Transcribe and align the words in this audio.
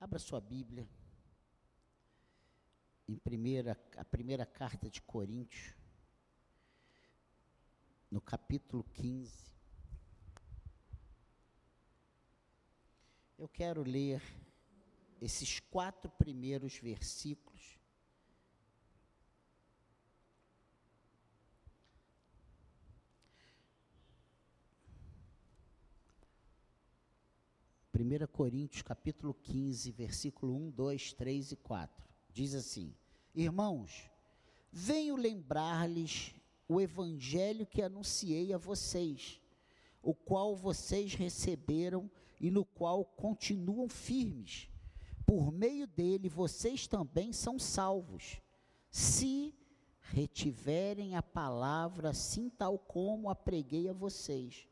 Abra 0.00 0.18
sua 0.18 0.40
Bíblia. 0.40 0.88
Em 3.06 3.18
primeira, 3.18 3.78
a 3.98 4.04
primeira 4.04 4.46
carta 4.46 4.88
de 4.88 5.02
Coríntios, 5.02 5.74
no 8.10 8.18
capítulo 8.18 8.82
15. 8.94 9.54
Eu 13.36 13.46
quero 13.46 13.82
ler 13.82 14.22
esses 15.20 15.60
quatro 15.60 16.10
primeiros 16.12 16.78
versículos. 16.78 17.79
Primeira 28.00 28.26
Coríntios 28.26 28.80
capítulo 28.80 29.34
15, 29.34 29.92
versículo 29.92 30.56
1, 30.56 30.70
2, 30.70 31.12
3 31.12 31.52
e 31.52 31.56
4. 31.56 32.08
Diz 32.32 32.54
assim: 32.54 32.94
Irmãos, 33.34 34.10
venho 34.72 35.16
lembrar-lhes 35.16 36.34
o 36.66 36.80
evangelho 36.80 37.66
que 37.66 37.82
anunciei 37.82 38.54
a 38.54 38.56
vocês, 38.56 39.38
o 40.02 40.14
qual 40.14 40.56
vocês 40.56 41.12
receberam 41.12 42.10
e 42.40 42.50
no 42.50 42.64
qual 42.64 43.04
continuam 43.04 43.86
firmes. 43.86 44.66
Por 45.26 45.52
meio 45.52 45.86
dele 45.86 46.30
vocês 46.30 46.86
também 46.86 47.34
são 47.34 47.58
salvos, 47.58 48.40
se 48.90 49.54
retiverem 50.00 51.16
a 51.16 51.22
palavra 51.22 52.08
assim 52.08 52.48
tal 52.48 52.78
como 52.78 53.28
a 53.28 53.34
preguei 53.34 53.90
a 53.90 53.92
vocês. 53.92 54.69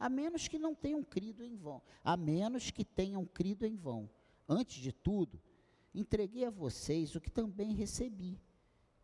A 0.00 0.08
menos 0.08 0.48
que 0.48 0.58
não 0.58 0.74
tenham 0.74 1.04
crido 1.04 1.44
em 1.44 1.54
vão, 1.54 1.82
a 2.02 2.16
menos 2.16 2.70
que 2.70 2.86
tenham 2.86 3.26
crido 3.26 3.66
em 3.66 3.76
vão. 3.76 4.08
Antes 4.48 4.82
de 4.82 4.92
tudo, 4.92 5.38
entreguei 5.94 6.46
a 6.46 6.50
vocês 6.50 7.14
o 7.14 7.20
que 7.20 7.30
também 7.30 7.74
recebi: 7.74 8.40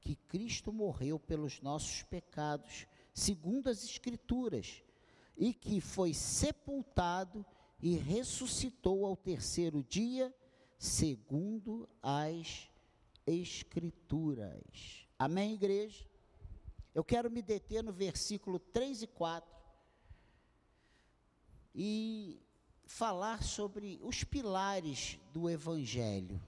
que 0.01 0.17
Cristo 0.17 0.73
morreu 0.73 1.21
pelos 1.21 1.61
nossos 1.61 2.03
pecados, 2.05 2.87
segundo 3.13 3.69
as 3.69 3.85
Escrituras, 3.85 4.83
e 5.37 5.53
que 5.53 5.83
foi 5.83 6.15
sepultado 6.15 7.45
e 7.79 7.95
ressuscitou 7.97 9.05
ao 9.05 9.15
terceiro 9.15 9.85
dia, 9.85 10.35
segundo 10.79 11.87
as 12.03 12.71
Escrituras. 13.27 15.07
Amém, 15.19 15.53
igreja? 15.53 16.07
Eu 16.95 17.05
quero 17.05 17.31
me 17.31 17.43
deter 17.43 17.85
no 17.85 17.93
versículo 17.93 18.59
3 18.59 19.03
e 19.03 19.07
4 19.07 19.56
e 21.79 22.41
falar 22.87 23.43
sobre 23.43 24.01
os 24.03 24.25
pilares 24.25 25.21
do 25.33 25.51
Evangelho 25.51 26.41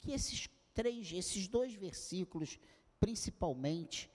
que 0.00 0.12
esses 0.12 0.48
três, 0.74 1.12
esses 1.12 1.46
dois 1.46 1.74
versículos, 1.74 2.58
principalmente, 2.98 4.10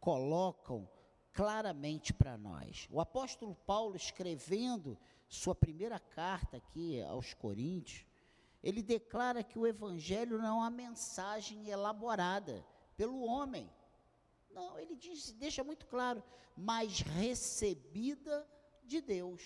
colocam 0.00 0.88
claramente 1.32 2.12
para 2.12 2.38
nós. 2.38 2.88
O 2.90 3.00
apóstolo 3.00 3.54
Paulo, 3.54 3.96
escrevendo 3.96 4.98
sua 5.28 5.54
primeira 5.54 5.98
carta 5.98 6.56
aqui 6.56 7.02
aos 7.02 7.34
Coríntios, 7.34 8.04
ele 8.62 8.82
declara 8.82 9.44
que 9.44 9.58
o 9.58 9.66
Evangelho 9.66 10.38
não 10.38 10.46
é 10.46 10.52
uma 10.52 10.70
mensagem 10.70 11.68
elaborada 11.68 12.64
pelo 12.96 13.24
homem. 13.24 13.70
Não, 14.50 14.78
ele 14.78 14.96
diz, 14.96 15.32
deixa 15.32 15.62
muito 15.62 15.86
claro, 15.86 16.22
mas 16.56 17.00
recebida 17.00 18.48
de 18.84 19.00
Deus. 19.00 19.42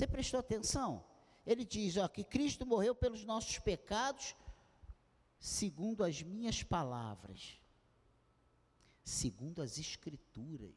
Você 0.00 0.06
prestou 0.06 0.40
atenção? 0.40 1.04
Ele 1.46 1.62
diz 1.62 1.98
ó, 1.98 2.08
que 2.08 2.24
Cristo 2.24 2.64
morreu 2.64 2.94
pelos 2.94 3.22
nossos 3.22 3.58
pecados 3.58 4.34
segundo 5.38 6.02
as 6.02 6.22
minhas 6.22 6.62
palavras, 6.62 7.60
segundo 9.04 9.60
as 9.60 9.76
Escrituras. 9.76 10.74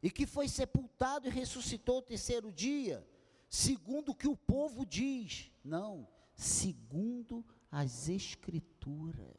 E 0.00 0.08
que 0.08 0.24
foi 0.24 0.46
sepultado 0.46 1.26
e 1.26 1.30
ressuscitou 1.32 1.98
o 1.98 2.02
terceiro 2.02 2.52
dia, 2.52 3.04
segundo 3.48 4.10
o 4.10 4.14
que 4.14 4.28
o 4.28 4.36
povo 4.36 4.86
diz. 4.86 5.50
Não, 5.64 6.06
segundo 6.32 7.44
as 7.72 8.08
Escrituras. 8.08 9.34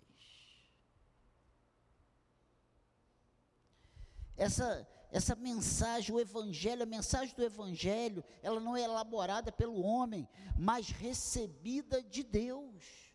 Essa, 4.35 4.85
essa 5.11 5.35
mensagem, 5.35 6.15
o 6.15 6.19
Evangelho, 6.19 6.83
a 6.83 6.85
mensagem 6.85 7.35
do 7.35 7.43
Evangelho, 7.43 8.23
ela 8.41 8.61
não 8.61 8.77
é 8.77 8.81
elaborada 8.81 9.51
pelo 9.51 9.81
homem, 9.81 10.27
mas 10.57 10.89
recebida 10.89 12.01
de 12.01 12.23
Deus. 12.23 13.11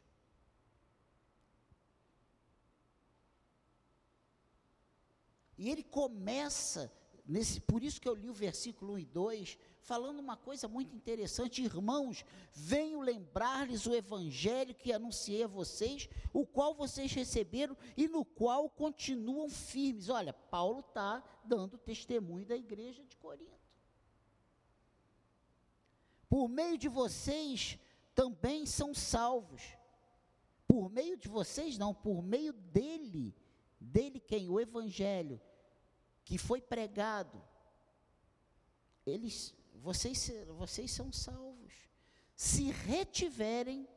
E 5.57 5.71
ele 5.71 5.83
começa, 5.83 6.93
nesse, 7.25 7.61
por 7.61 7.83
isso 7.83 7.99
que 7.99 8.07
eu 8.07 8.15
li 8.15 8.29
o 8.29 8.35
versículo 8.35 8.93
1 8.93 8.99
e 8.99 9.05
2, 9.07 9.59
falando 9.87 10.19
uma 10.19 10.37
coisa 10.37 10.67
muito 10.67 10.97
interessante, 10.97 11.63
irmãos, 11.63 12.25
venho 12.53 13.01
lembrar-lhes 13.01 13.87
o 13.87 13.95
evangelho 13.95 14.75
que 14.75 14.93
anunciei 14.93 15.45
a 15.45 15.47
vocês, 15.47 16.09
o 16.33 16.45
qual 16.45 16.75
vocês 16.75 17.13
receberam 17.13 17.77
e 17.97 18.09
no 18.09 18.25
qual 18.25 18.69
continuam 18.69 19.49
firmes. 19.49 20.09
Olha, 20.09 20.33
Paulo 20.33 20.81
está 20.81 21.23
dando 21.45 21.79
testemunho 21.79 22.45
da 22.45 22.57
igreja 22.57 23.05
de 23.05 23.17
Corinto. 23.17 23.55
Por 26.29 26.49
meio 26.49 26.77
de 26.77 26.89
vocês 26.89 27.79
também 28.13 28.67
são 28.67 28.93
salvos. 28.93 29.63
Por 30.67 30.91
meio 30.91 31.17
de 31.17 31.29
vocês, 31.29 31.79
não, 31.79 31.95
por 31.95 32.23
meio 32.23 32.53
dele. 32.53 33.37
Dele 33.81 34.19
quem? 34.19 34.49
O 34.49 34.59
evangelho 34.59 35.41
que 36.25 36.39
foi 36.39 36.61
pregado. 36.61 37.41
Eles 39.07 39.55
vocês, 39.83 40.31
vocês 40.49 40.91
são 40.91 41.13
salvos. 41.13 41.73
Se 42.35 42.71
retiverem 42.71 43.89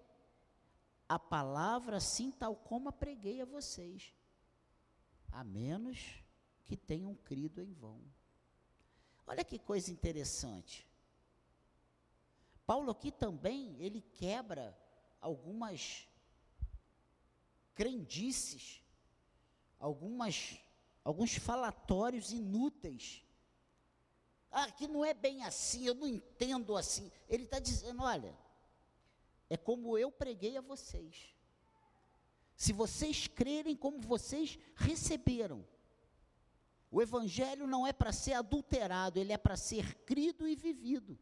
a 1.08 1.18
palavra 1.18 1.98
assim, 1.98 2.32
tal 2.32 2.56
como 2.56 2.90
a 2.90 2.94
preguei 2.94 3.42
a 3.42 3.46
vocês, 3.46 4.14
a 5.32 5.44
menos 5.44 6.24
que 6.66 6.78
tenham 6.78 7.16
crido 7.16 7.62
em 7.62 7.74
vão. 7.74 8.02
Olha 9.26 9.44
que 9.44 9.60
coisa 9.60 9.92
interessante. 9.92 10.88
Paulo 12.66 12.92
aqui 12.92 13.12
também, 13.12 13.76
ele 13.80 14.02
quebra 14.02 14.78
algumas 15.20 16.08
crendices, 17.74 18.84
algumas, 19.80 20.60
alguns 21.04 21.36
falatórios 21.36 22.32
inúteis 22.32 23.26
ah, 24.52 24.72
que 24.72 24.88
não 24.88 25.06
é 25.06 25.14
bem 25.14 25.44
assim, 25.44 25.86
eu 25.86 25.94
não 25.94 26.08
entendo 26.08 26.76
assim. 26.76 27.12
Ele 27.28 27.44
está 27.44 27.60
dizendo: 27.60 28.04
olha, 28.04 28.36
é 29.50 29.58
como 29.58 29.98
eu 29.98 30.12
preguei 30.12 30.58
a 30.58 30.62
vocês. 30.62 31.34
Se 32.56 32.74
vocês 32.74 33.28
crerem 33.28 33.76
como 33.76 34.02
vocês 34.02 34.58
receberam, 34.76 35.66
o 36.92 37.02
Evangelho 37.02 37.68
não 37.68 37.86
é 37.86 37.94
para 37.94 38.12
ser 38.12 38.34
adulterado, 38.34 39.20
ele 39.20 39.32
é 39.32 39.38
para 39.38 39.56
ser 39.56 39.96
crido 40.04 40.48
e 40.48 40.56
vivido. 40.56 41.18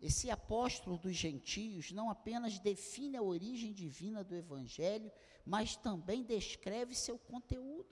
Esse 0.00 0.30
apóstolo 0.30 0.98
dos 0.98 1.16
gentios 1.16 1.90
não 1.90 2.10
apenas 2.10 2.58
define 2.58 3.16
a 3.16 3.22
origem 3.22 3.72
divina 3.72 4.22
do 4.22 4.34
Evangelho, 4.36 5.10
mas 5.44 5.76
também 5.76 6.22
descreve 6.22 6.94
seu 6.94 7.18
conteúdo. 7.18 7.86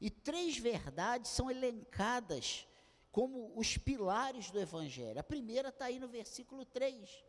E 0.00 0.10
três 0.10 0.58
verdades 0.58 1.30
são 1.30 1.50
elencadas 1.50 2.66
como 3.10 3.52
os 3.56 3.76
pilares 3.76 4.50
do 4.50 4.58
Evangelho. 4.58 5.20
A 5.20 5.22
primeira 5.22 5.68
está 5.68 5.86
aí 5.86 5.98
no 5.98 6.08
versículo 6.08 6.64
3. 6.64 7.24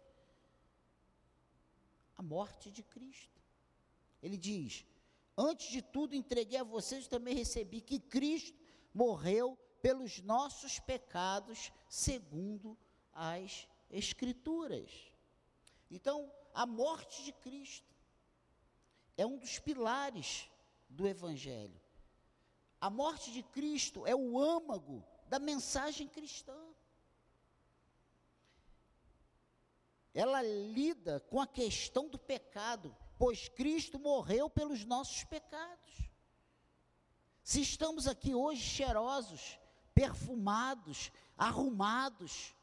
A 2.15 2.24
morte 2.24 2.71
de 2.71 2.81
Cristo. 2.81 3.42
Ele 4.21 4.38
diz: 4.38 4.86
Antes 5.38 5.69
de 5.69 5.81
tudo, 5.81 6.16
entreguei 6.16 6.57
a 6.57 6.63
vocês, 6.63 7.07
também 7.07 7.36
recebi 7.36 7.81
que 7.81 8.00
Cristo 8.00 8.57
morreu 8.94 9.57
pelos 9.81 10.21
nossos 10.21 10.80
pecados, 10.80 11.71
segundo 11.89 12.77
as 13.12 13.68
Escrituras. 13.92 14.89
Então, 15.92 16.31
a 16.54 16.66
morte 16.66 17.24
de 17.24 17.31
Cristo 17.31 17.93
é 19.18 19.25
um 19.25 19.38
dos 19.38 19.60
pilares 19.60 20.50
do 20.89 21.07
Evangelho. 21.07 21.80
A 22.80 22.89
morte 22.89 23.31
de 23.31 23.42
Cristo 23.44 24.06
é 24.06 24.15
o 24.15 24.39
âmago 24.39 25.04
da 25.27 25.39
mensagem 25.39 26.07
cristã. 26.07 26.57
Ela 30.13 30.42
lida 30.42 31.19
com 31.21 31.42
a 31.42 31.48
questão 31.48 32.07
do 32.07 32.19
pecado, 32.19 32.95
pois 33.18 33.50
Cristo 33.50 33.98
morreu 33.98 34.50
pelos 34.50 34.86
nossos 34.86 35.24
pecados. 35.24 36.09
Se 37.42 37.62
estamos 37.62 38.07
aqui 38.07 38.36
hoje 38.36 38.62
cheirosos, 38.62 39.59
perfumados, 39.94 41.12
arrumados. 41.38 42.56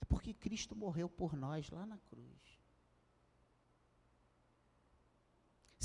É 0.00 0.04
porque 0.06 0.34
Cristo 0.34 0.74
morreu 0.74 1.08
por 1.08 1.36
nós 1.36 1.70
lá 1.70 1.86
na 1.86 1.98
cruz. 1.98 2.55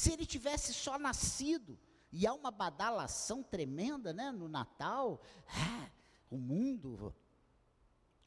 Se 0.01 0.11
ele 0.11 0.25
tivesse 0.25 0.73
só 0.73 0.97
nascido, 0.97 1.77
e 2.11 2.25
há 2.25 2.33
uma 2.33 2.49
badalação 2.49 3.43
tremenda 3.43 4.11
né, 4.11 4.31
no 4.31 4.47
Natal, 4.47 5.21
ah, 5.47 5.91
o 6.27 6.39
mundo, 6.39 7.15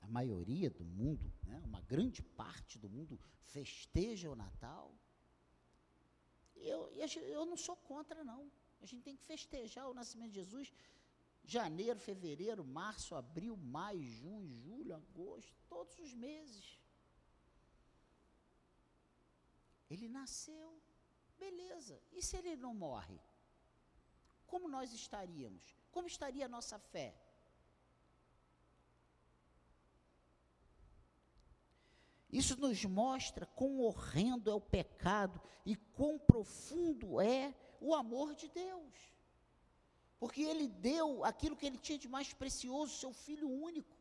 a 0.00 0.06
maioria 0.06 0.70
do 0.70 0.84
mundo, 0.84 1.32
né, 1.42 1.60
uma 1.64 1.80
grande 1.80 2.22
parte 2.22 2.78
do 2.78 2.88
mundo 2.88 3.18
festeja 3.42 4.30
o 4.30 4.36
Natal. 4.36 4.94
Eu, 6.54 6.92
eu 7.38 7.44
não 7.44 7.56
sou 7.56 7.76
contra, 7.90 8.22
não. 8.22 8.52
A 8.80 8.86
gente 8.86 9.02
tem 9.02 9.16
que 9.16 9.24
festejar 9.24 9.90
o 9.90 9.94
nascimento 9.94 10.30
de 10.30 10.36
Jesus. 10.36 10.72
Janeiro, 11.42 11.98
fevereiro, 11.98 12.64
março, 12.64 13.16
abril, 13.16 13.56
maio, 13.56 14.00
junho, 14.00 14.54
julho, 14.60 14.94
agosto, 14.94 15.52
todos 15.68 15.98
os 15.98 16.14
meses. 16.14 16.78
Ele 19.90 20.08
nasceu. 20.08 20.83
Beleza. 21.44 22.00
E 22.12 22.22
se 22.22 22.36
ele 22.36 22.56
não 22.56 22.74
morre? 22.74 23.20
Como 24.46 24.68
nós 24.68 24.92
estaríamos? 24.92 25.64
Como 25.90 26.06
estaria 26.06 26.46
a 26.46 26.54
nossa 26.56 26.78
fé? 26.78 27.14
Isso 32.40 32.54
nos 32.64 32.84
mostra 32.84 33.46
quão 33.46 33.78
horrendo 33.80 34.50
é 34.50 34.54
o 34.54 34.60
pecado 34.60 35.40
e 35.64 35.76
quão 35.96 36.18
profundo 36.18 37.20
é 37.20 37.54
o 37.80 37.94
amor 37.94 38.34
de 38.34 38.48
Deus. 38.48 38.94
Porque 40.18 40.42
Ele 40.42 40.66
deu 40.68 41.24
aquilo 41.24 41.56
que 41.56 41.66
Ele 41.66 41.78
tinha 41.78 41.98
de 41.98 42.08
mais 42.08 42.32
precioso, 42.32 42.96
seu 42.96 43.12
Filho 43.12 43.48
único. 43.48 43.96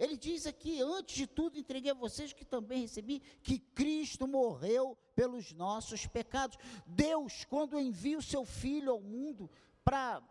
Ele 0.00 0.16
diz 0.16 0.46
aqui: 0.46 0.80
antes 0.80 1.14
de 1.14 1.26
tudo, 1.26 1.58
entreguei 1.58 1.90
a 1.90 1.94
vocês 1.94 2.32
que 2.32 2.42
também 2.42 2.80
recebi, 2.80 3.20
que 3.42 3.58
Cristo 3.58 4.26
morreu 4.26 4.96
pelos 5.14 5.52
nossos 5.52 6.06
pecados. 6.06 6.56
Deus, 6.86 7.44
quando 7.44 7.78
envia 7.78 8.16
o 8.16 8.22
seu 8.22 8.46
Filho 8.46 8.92
ao 8.92 9.00
mundo 9.02 9.50
para 9.84 10.22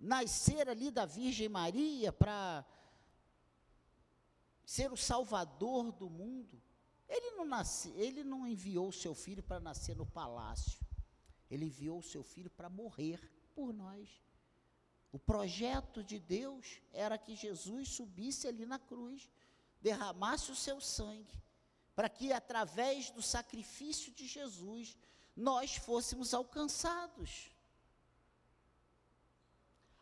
nascer 0.00 0.70
ali 0.70 0.90
da 0.90 1.04
Virgem 1.04 1.50
Maria, 1.50 2.10
para 2.10 2.64
ser 4.64 4.90
o 4.90 4.96
Salvador 4.96 5.92
do 5.92 6.08
mundo, 6.08 6.62
ele 7.06 7.32
não, 7.32 7.44
nasce, 7.44 7.90
ele 7.90 8.24
não 8.24 8.46
enviou 8.46 8.88
o 8.88 8.92
seu 8.92 9.14
filho 9.14 9.42
para 9.42 9.60
nascer 9.60 9.94
no 9.94 10.06
palácio, 10.06 10.80
ele 11.50 11.66
enviou 11.66 11.98
o 11.98 12.02
seu 12.02 12.22
filho 12.22 12.50
para 12.50 12.70
morrer 12.70 13.20
por 13.54 13.70
nós. 13.74 14.25
O 15.16 15.18
projeto 15.18 16.04
de 16.04 16.18
Deus 16.18 16.78
era 16.92 17.16
que 17.16 17.34
Jesus 17.34 17.88
subisse 17.88 18.46
ali 18.46 18.66
na 18.66 18.78
cruz, 18.78 19.30
derramasse 19.80 20.52
o 20.52 20.54
seu 20.54 20.78
sangue, 20.78 21.42
para 21.94 22.06
que 22.06 22.34
através 22.34 23.08
do 23.08 23.22
sacrifício 23.22 24.12
de 24.12 24.26
Jesus 24.26 24.94
nós 25.34 25.74
fôssemos 25.76 26.34
alcançados. 26.34 27.50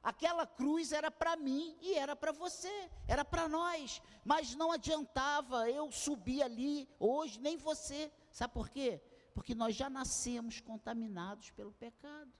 Aquela 0.02 0.48
cruz 0.48 0.90
era 0.90 1.12
para 1.12 1.36
mim 1.36 1.78
e 1.80 1.94
era 1.94 2.16
para 2.16 2.32
você, 2.32 2.90
era 3.06 3.24
para 3.24 3.48
nós, 3.48 4.02
mas 4.24 4.56
não 4.56 4.72
adiantava 4.72 5.70
eu 5.70 5.92
subir 5.92 6.42
ali 6.42 6.88
hoje, 6.98 7.38
nem 7.38 7.56
você. 7.56 8.12
Sabe 8.32 8.52
por 8.52 8.68
quê? 8.68 9.00
Porque 9.32 9.54
nós 9.54 9.76
já 9.76 9.88
nascemos 9.88 10.60
contaminados 10.60 11.52
pelo 11.52 11.72
pecado. 11.72 12.32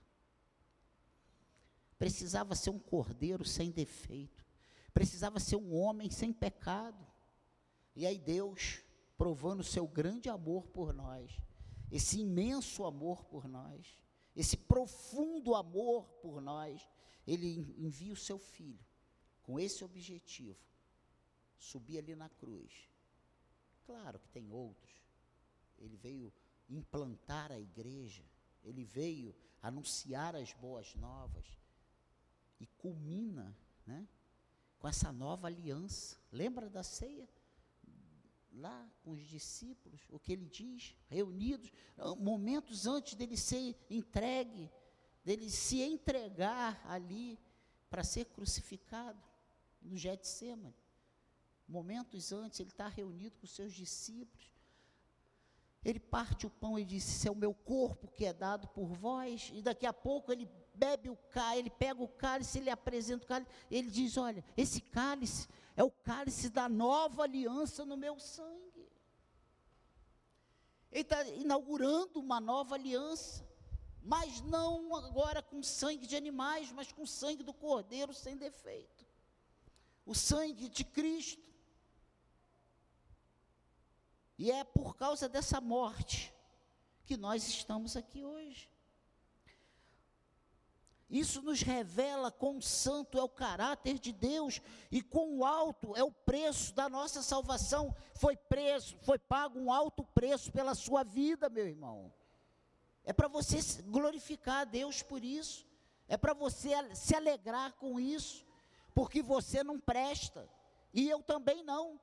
Precisava 2.05 2.53
ser 2.53 2.69
um 2.69 2.77
cordeiro 2.77 3.43
sem 3.43 3.71
defeito, 3.71 4.45
precisava 4.93 5.39
ser 5.39 5.55
um 5.55 5.73
homem 5.73 6.11
sem 6.11 6.31
pecado. 6.31 7.03
E 7.95 8.05
aí 8.05 8.19
Deus, 8.19 8.83
provando 9.17 9.61
o 9.61 9.63
seu 9.63 9.87
grande 9.87 10.29
amor 10.29 10.67
por 10.67 10.93
nós, 10.93 11.41
esse 11.91 12.19
imenso 12.19 12.85
amor 12.85 13.25
por 13.25 13.47
nós, 13.47 13.97
esse 14.35 14.55
profundo 14.55 15.55
amor 15.55 16.05
por 16.21 16.39
nós, 16.39 16.87
ele 17.25 17.75
envia 17.75 18.13
o 18.13 18.15
seu 18.15 18.37
filho 18.37 18.85
com 19.41 19.59
esse 19.59 19.83
objetivo, 19.83 20.59
subir 21.57 21.97
ali 21.97 22.15
na 22.15 22.29
cruz. 22.29 22.87
Claro 23.83 24.19
que 24.19 24.29
tem 24.29 24.51
outros. 24.51 24.93
Ele 25.79 25.97
veio 25.97 26.31
implantar 26.69 27.51
a 27.51 27.59
igreja, 27.59 28.23
ele 28.63 28.83
veio 28.83 29.35
anunciar 29.59 30.35
as 30.35 30.53
boas 30.53 30.93
novas 30.93 31.64
e 32.59 32.67
culmina, 32.67 33.55
né, 33.85 34.07
com 34.79 34.87
essa 34.87 35.11
nova 35.11 35.47
aliança. 35.47 36.17
Lembra 36.31 36.69
da 36.69 36.83
ceia? 36.83 37.27
Lá 38.51 38.89
com 39.03 39.11
os 39.11 39.21
discípulos, 39.21 40.01
o 40.09 40.17
que 40.17 40.31
ele 40.31 40.45
diz, 40.45 40.95
reunidos, 41.07 41.71
momentos 42.17 42.87
antes 42.87 43.15
dele 43.15 43.35
ser 43.35 43.75
entregue 43.89 44.71
dele 45.25 45.49
se 45.49 45.81
entregar 45.81 46.79
ali 46.85 47.39
para 47.89 48.03
ser 48.03 48.25
crucificado 48.25 49.19
no 49.81 49.97
Getsemane. 49.97 50.75
Momentos 51.67 52.31
antes, 52.31 52.59
ele 52.59 52.69
está 52.69 52.87
reunido 52.87 53.35
com 53.39 53.47
seus 53.47 53.73
discípulos. 53.73 54.53
Ele 55.83 55.99
parte 55.99 56.45
o 56.45 56.49
pão 56.49 56.77
e 56.77 56.85
diz: 56.85 57.07
Isso 57.07 57.27
é 57.27 57.31
o 57.31 57.35
meu 57.35 57.55
corpo 57.55 58.07
que 58.07 58.23
é 58.23 58.31
dado 58.31 58.67
por 58.67 58.93
vós. 58.93 59.51
E 59.53 59.63
daqui 59.63 59.87
a 59.87 59.93
pouco 59.93 60.31
ele 60.31 60.47
bebe 60.77 61.09
o 61.09 61.15
cálice, 61.15 61.59
ele 61.59 61.69
pega 61.69 62.03
o 62.03 62.07
cálice, 62.07 62.57
ele 62.59 62.69
apresenta 62.69 63.23
o 63.23 63.27
cálice. 63.27 63.51
Ele 63.69 63.89
diz: 63.89 64.17
Olha, 64.17 64.43
esse 64.55 64.81
cálice 64.81 65.47
é 65.75 65.83
o 65.83 65.91
cálice 65.91 66.49
da 66.49 66.69
nova 66.69 67.23
aliança 67.23 67.85
no 67.85 67.97
meu 67.97 68.19
sangue. 68.19 68.89
Ele 70.91 71.01
está 71.01 71.23
inaugurando 71.27 72.19
uma 72.19 72.39
nova 72.39 72.75
aliança 72.75 73.45
mas 74.05 74.39
não 74.41 74.95
agora 74.95 75.41
com 75.41 75.63
sangue 75.63 76.05
de 76.05 76.15
animais, 76.15 76.71
mas 76.71 76.91
com 76.91 77.07
sangue 77.07 77.41
do 77.41 77.51
Cordeiro 77.51 78.13
sem 78.13 78.37
defeito. 78.37 79.03
O 80.05 80.13
sangue 80.13 80.69
de 80.69 80.83
Cristo. 80.83 81.41
E 84.37 84.51
é 84.51 84.63
por 84.63 84.95
causa 84.95 85.27
dessa 85.27 85.59
morte 85.59 86.31
que 87.03 87.17
nós 87.17 87.47
estamos 87.47 87.97
aqui 87.97 88.23
hoje. 88.23 88.69
Isso 91.15 91.41
nos 91.41 91.61
revela 91.61 92.29
quão 92.29 92.59
santo 92.59 93.17
é 93.17 93.23
o 93.23 93.29
caráter 93.29 93.97
de 93.97 94.11
Deus 94.11 94.61
e 94.91 95.01
quão 95.01 95.45
alto 95.45 95.95
é 95.95 96.03
o 96.03 96.11
preço 96.11 96.73
da 96.73 96.89
nossa 96.89 97.21
salvação. 97.21 97.95
Foi 98.15 98.35
preço, 98.35 98.97
foi 98.97 99.17
pago 99.17 99.57
um 99.57 99.71
alto 99.71 100.03
preço 100.03 100.51
pela 100.51 100.75
sua 100.75 101.03
vida, 101.03 101.47
meu 101.47 101.65
irmão. 101.65 102.13
É 103.05 103.13
para 103.13 103.29
você 103.29 103.59
glorificar 103.83 104.63
a 104.63 104.65
Deus 104.65 105.01
por 105.01 105.23
isso. 105.23 105.65
É 106.05 106.17
para 106.17 106.33
você 106.33 106.71
se 106.93 107.15
alegrar 107.15 107.71
com 107.75 107.97
isso. 107.97 108.45
Porque 108.93 109.23
você 109.23 109.63
não 109.63 109.79
presta. 109.79 110.49
E 110.93 111.09
eu 111.09 111.23
também 111.23 111.63
não. 111.63 111.97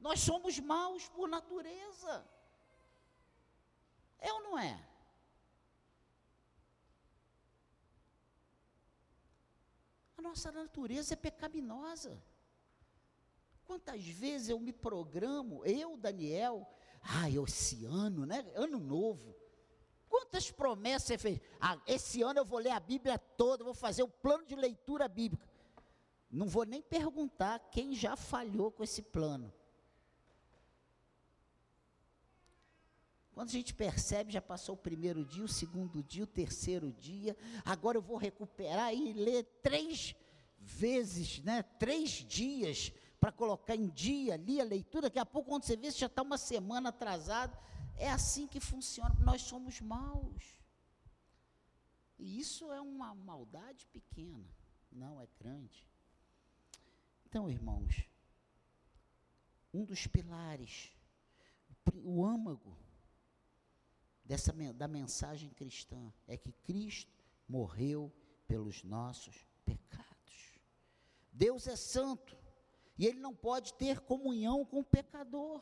Nós 0.00 0.18
somos 0.18 0.58
maus 0.58 1.08
por 1.10 1.28
natureza. 1.28 2.26
É 4.18 4.32
ou 4.32 4.42
não 4.42 4.58
é? 4.58 4.91
Nossa 10.22 10.52
natureza 10.52 11.14
é 11.14 11.16
pecaminosa. 11.16 12.22
Quantas 13.64 14.06
vezes 14.06 14.48
eu 14.48 14.60
me 14.60 14.72
programo, 14.72 15.64
eu, 15.64 15.96
Daniel, 15.96 16.66
ah, 17.02 17.28
esse 17.28 17.84
ano, 17.84 18.24
né? 18.24 18.46
Ano 18.54 18.78
novo. 18.78 19.34
Quantas 20.08 20.50
promessas 20.50 21.08
você 21.08 21.18
fez? 21.18 21.40
Ah, 21.60 21.76
esse 21.86 22.22
ano 22.22 22.38
eu 22.38 22.44
vou 22.44 22.60
ler 22.60 22.70
a 22.70 22.78
Bíblia 22.78 23.18
toda, 23.18 23.64
vou 23.64 23.74
fazer 23.74 24.04
o 24.04 24.08
plano 24.08 24.46
de 24.46 24.54
leitura 24.54 25.08
bíblica. 25.08 25.48
Não 26.30 26.46
vou 26.46 26.64
nem 26.64 26.80
perguntar 26.80 27.58
quem 27.70 27.94
já 27.94 28.14
falhou 28.14 28.70
com 28.70 28.84
esse 28.84 29.02
plano. 29.02 29.52
Quando 33.32 33.48
a 33.48 33.52
gente 33.52 33.72
percebe, 33.72 34.32
já 34.32 34.42
passou 34.42 34.74
o 34.74 34.78
primeiro 34.78 35.24
dia, 35.24 35.44
o 35.44 35.48
segundo 35.48 36.02
dia, 36.02 36.24
o 36.24 36.26
terceiro 36.26 36.92
dia, 36.92 37.36
agora 37.64 37.96
eu 37.96 38.02
vou 38.02 38.18
recuperar 38.18 38.94
e 38.94 39.12
ler 39.14 39.44
três 39.62 40.14
vezes, 40.58 41.40
né? 41.40 41.62
Três 41.62 42.10
dias 42.10 42.92
para 43.18 43.32
colocar 43.32 43.74
em 43.74 43.88
dia 43.88 44.34
ali 44.34 44.60
a 44.60 44.64
leitura, 44.64 45.02
daqui 45.02 45.18
a 45.18 45.24
pouco, 45.24 45.48
quando 45.48 45.64
você 45.64 45.76
vê, 45.76 45.90
você 45.90 45.98
já 45.98 46.06
está 46.06 46.22
uma 46.22 46.36
semana 46.36 46.90
atrasado. 46.90 47.56
É 47.96 48.10
assim 48.10 48.46
que 48.46 48.60
funciona, 48.60 49.14
nós 49.20 49.42
somos 49.42 49.80
maus. 49.80 50.56
E 52.18 52.38
isso 52.38 52.70
é 52.72 52.80
uma 52.80 53.14
maldade 53.14 53.86
pequena, 53.86 54.48
não 54.90 55.20
é 55.20 55.26
grande. 55.38 55.88
Então, 57.26 57.48
irmãos, 57.48 58.06
um 59.72 59.84
dos 59.84 60.06
pilares, 60.06 60.92
o 61.94 62.24
âmago 62.24 62.76
dessa, 64.32 64.50
da 64.72 64.88
mensagem 64.88 65.50
cristã 65.50 66.10
é 66.26 66.38
que 66.38 66.52
Cristo 66.64 67.12
morreu 67.46 68.10
pelos 68.48 68.82
nossos 68.82 69.46
pecados. 69.62 70.58
Deus 71.30 71.66
é 71.66 71.76
santo 71.76 72.34
e 72.96 73.06
ele 73.06 73.20
não 73.20 73.34
pode 73.34 73.74
ter 73.74 74.00
comunhão 74.00 74.64
com 74.64 74.78
o 74.78 74.84
pecador. 74.84 75.60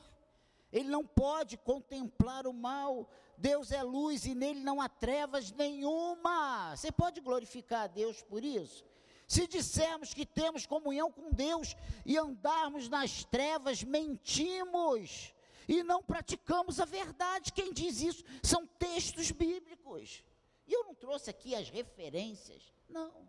Ele 0.73 0.89
não 0.89 1.05
pode 1.05 1.57
contemplar 1.57 2.47
o 2.47 2.53
mal. 2.53 3.11
Deus 3.37 3.73
é 3.73 3.83
luz 3.83 4.25
e 4.25 4.37
nele 4.37 4.61
não 4.61 4.81
há 4.81 4.89
trevas 4.89 5.51
nenhuma. 5.51 6.77
Você 6.77 6.93
pode 6.93 7.21
glorificar 7.21 7.83
a 7.83 7.89
Deus 7.89 8.23
por 8.23 8.45
isso? 8.45 8.87
Se 9.27 9.49
dissermos 9.49 10.15
que 10.15 10.25
temos 10.25 10.65
comunhão 10.65 11.11
com 11.11 11.33
Deus 11.33 11.77
e 12.07 12.17
andarmos 12.17 12.89
nas 12.89 13.25
trevas, 13.25 13.83
mentimos 13.83 15.35
e 15.71 15.85
não 15.85 16.03
praticamos 16.03 16.81
a 16.81 16.85
verdade. 16.85 17.53
Quem 17.53 17.73
diz 17.73 18.01
isso 18.01 18.25
são 18.43 18.67
textos 18.67 19.31
bíblicos. 19.31 20.25
E 20.67 20.73
eu 20.73 20.83
não 20.83 20.97
trouxe 20.97 21.31
aqui 21.31 21.55
as 21.55 21.71
referências, 21.71 22.75
não. 22.89 23.29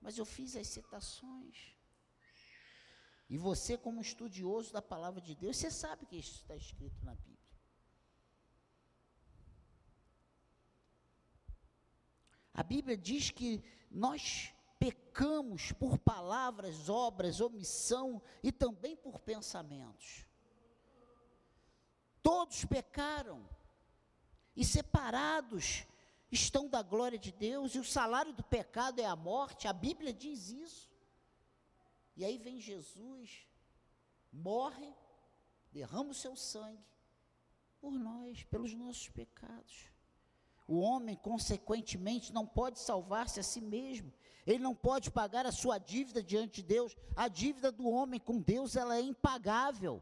Mas 0.00 0.16
eu 0.16 0.24
fiz 0.24 0.54
as 0.54 0.68
citações. 0.68 1.74
E 3.28 3.36
você, 3.36 3.76
como 3.76 4.00
estudioso 4.00 4.72
da 4.72 4.80
palavra 4.80 5.20
de 5.20 5.34
Deus, 5.34 5.56
você 5.56 5.72
sabe 5.72 6.06
que 6.06 6.16
isso 6.16 6.36
está 6.36 6.54
escrito 6.54 7.04
na 7.04 7.16
Bíblia. 7.16 7.38
A 12.54 12.62
Bíblia 12.62 12.96
diz 12.96 13.30
que 13.30 13.60
nós 13.90 14.54
pecamos 14.78 15.72
por 15.72 15.98
palavras, 15.98 16.88
obras, 16.88 17.40
omissão 17.40 18.22
e 18.40 18.52
também 18.52 18.96
por 18.96 19.18
pensamentos. 19.18 20.29
Todos 22.30 22.64
pecaram 22.64 23.44
e 24.54 24.64
separados 24.64 25.84
estão 26.30 26.68
da 26.68 26.80
glória 26.80 27.18
de 27.18 27.32
Deus, 27.32 27.74
e 27.74 27.80
o 27.80 27.84
salário 27.84 28.32
do 28.32 28.44
pecado 28.44 29.00
é 29.00 29.04
a 29.04 29.16
morte, 29.16 29.66
a 29.66 29.72
Bíblia 29.72 30.12
diz 30.12 30.48
isso. 30.48 30.88
E 32.16 32.24
aí 32.24 32.38
vem 32.38 32.60
Jesus, 32.60 33.48
morre, 34.32 34.94
derrama 35.72 36.10
o 36.10 36.14
seu 36.14 36.36
sangue 36.36 36.86
por 37.80 37.90
nós, 37.90 38.44
pelos 38.44 38.72
nossos 38.74 39.08
pecados. 39.08 39.90
O 40.68 40.78
homem, 40.78 41.16
consequentemente, 41.16 42.32
não 42.32 42.46
pode 42.46 42.78
salvar-se 42.78 43.40
a 43.40 43.42
si 43.42 43.60
mesmo. 43.60 44.12
Ele 44.46 44.60
não 44.60 44.72
pode 44.72 45.10
pagar 45.10 45.46
a 45.46 45.52
sua 45.52 45.78
dívida 45.78 46.22
diante 46.22 46.62
de 46.62 46.68
Deus. 46.68 46.96
A 47.16 47.26
dívida 47.26 47.72
do 47.72 47.88
homem 47.88 48.20
com 48.20 48.40
Deus, 48.40 48.76
ela 48.76 48.94
é 48.96 49.00
impagável. 49.00 50.00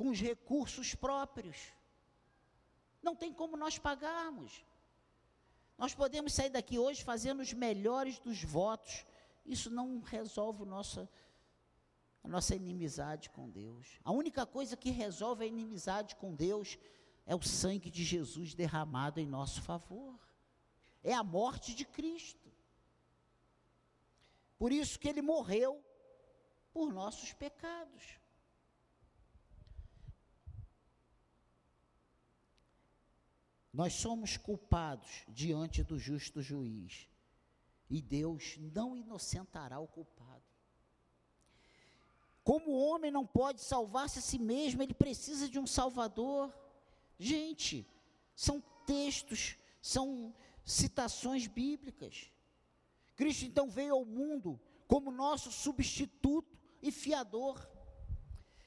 Com 0.00 0.08
os 0.08 0.18
recursos 0.18 0.94
próprios. 0.94 1.74
Não 3.02 3.14
tem 3.14 3.34
como 3.34 3.54
nós 3.54 3.76
pagarmos. 3.78 4.64
Nós 5.76 5.94
podemos 5.94 6.32
sair 6.32 6.48
daqui 6.48 6.78
hoje 6.78 7.04
fazendo 7.04 7.40
os 7.40 7.52
melhores 7.52 8.18
dos 8.18 8.42
votos. 8.42 9.04
Isso 9.44 9.68
não 9.68 10.00
resolve 10.00 10.64
nossa, 10.64 11.06
a 12.24 12.28
nossa 12.28 12.56
inimizade 12.56 13.28
com 13.28 13.50
Deus. 13.50 14.00
A 14.02 14.10
única 14.10 14.46
coisa 14.46 14.74
que 14.74 14.88
resolve 14.88 15.44
a 15.44 15.46
inimizade 15.46 16.16
com 16.16 16.34
Deus 16.34 16.78
é 17.26 17.36
o 17.36 17.42
sangue 17.42 17.90
de 17.90 18.02
Jesus 18.02 18.54
derramado 18.54 19.20
em 19.20 19.26
nosso 19.26 19.60
favor. 19.60 20.18
É 21.04 21.12
a 21.12 21.22
morte 21.22 21.74
de 21.74 21.84
Cristo. 21.84 22.50
Por 24.58 24.72
isso 24.72 24.98
que 24.98 25.10
ele 25.10 25.20
morreu 25.20 25.84
por 26.72 26.90
nossos 26.90 27.34
pecados. 27.34 28.19
Nós 33.72 33.94
somos 33.94 34.36
culpados 34.36 35.24
diante 35.28 35.82
do 35.82 35.98
justo 35.98 36.42
juiz. 36.42 37.08
E 37.88 38.00
Deus 38.02 38.56
não 38.58 38.96
inocentará 38.96 39.78
o 39.78 39.86
culpado. 39.86 40.42
Como 42.42 42.70
o 42.70 42.84
homem 42.84 43.10
não 43.10 43.26
pode 43.26 43.60
salvar-se 43.60 44.18
a 44.18 44.22
si 44.22 44.38
mesmo, 44.38 44.82
ele 44.82 44.94
precisa 44.94 45.48
de 45.48 45.58
um 45.58 45.66
Salvador. 45.66 46.52
Gente, 47.18 47.86
são 48.34 48.62
textos, 48.86 49.56
são 49.80 50.34
citações 50.64 51.46
bíblicas. 51.46 52.30
Cristo 53.14 53.44
então 53.44 53.68
veio 53.68 53.94
ao 53.94 54.04
mundo 54.04 54.58
como 54.88 55.10
nosso 55.10 55.52
substituto 55.52 56.58
e 56.82 56.90
fiador. 56.90 57.69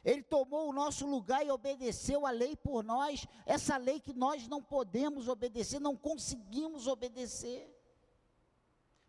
Ele 0.03 0.22
tomou 0.22 0.69
o 0.69 0.74
nosso 0.74 1.07
lugar 1.07 1.45
e 1.45 1.51
obedeceu 1.51 2.25
a 2.25 2.31
lei 2.31 2.55
por 2.55 2.83
nós, 2.83 3.25
essa 3.45 3.77
lei 3.77 4.00
que 4.01 4.12
nós 4.12 4.48
não 4.48 4.62
podemos 4.62 5.27
obedecer, 5.29 5.79
não 5.79 5.95
conseguimos 5.95 6.88
obedecer. 6.88 7.69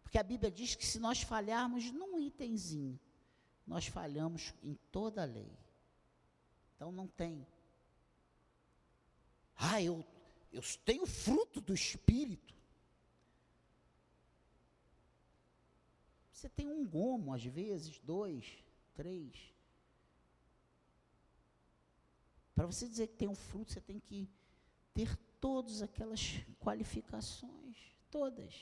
Porque 0.03 0.19
a 0.19 0.23
Bíblia 0.23 0.53
diz 0.53 0.77
que 0.77 0.87
se 0.87 1.01
nós 1.01 1.21
falharmos 1.23 1.91
num 1.91 2.21
itemzinho, 2.21 2.99
nós 3.67 3.87
falhamos 3.87 4.55
em 4.63 4.75
toda 4.93 5.23
a 5.23 5.25
lei. 5.25 5.51
Então 6.77 6.93
não 6.93 7.09
tem. 7.09 7.45
Ah, 9.57 9.83
eu, 9.83 10.05
eu 10.53 10.63
tenho 10.85 11.07
fruto 11.07 11.61
do 11.61 11.75
Espírito. 11.75 12.55
Você 16.31 16.49
tem 16.49 16.69
um 16.69 16.87
gomo, 16.87 17.33
às 17.33 17.45
vezes, 17.45 17.99
dois, 18.01 18.63
três. 18.95 19.54
Para 22.55 22.67
você 22.67 22.89
dizer 22.89 23.09
que 23.09 23.17
tem 23.17 23.29
um 23.29 23.35
fruto, 23.35 23.73
você 23.73 23.81
tem 23.81 23.99
que 23.99 24.31
ter 24.93 25.17
todas 25.41 25.83
aquelas 25.83 26.41
qualificações, 26.61 27.77
todas. 28.11 28.55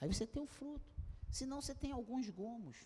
Aí 0.00 0.12
você 0.12 0.26
tem 0.26 0.42
o 0.42 0.46
fruto. 0.46 0.90
Senão 1.30 1.60
você 1.60 1.74
tem 1.74 1.92
alguns 1.92 2.30
gomos. 2.30 2.76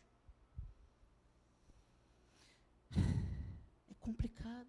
É 3.88 3.94
complicado. 4.00 4.68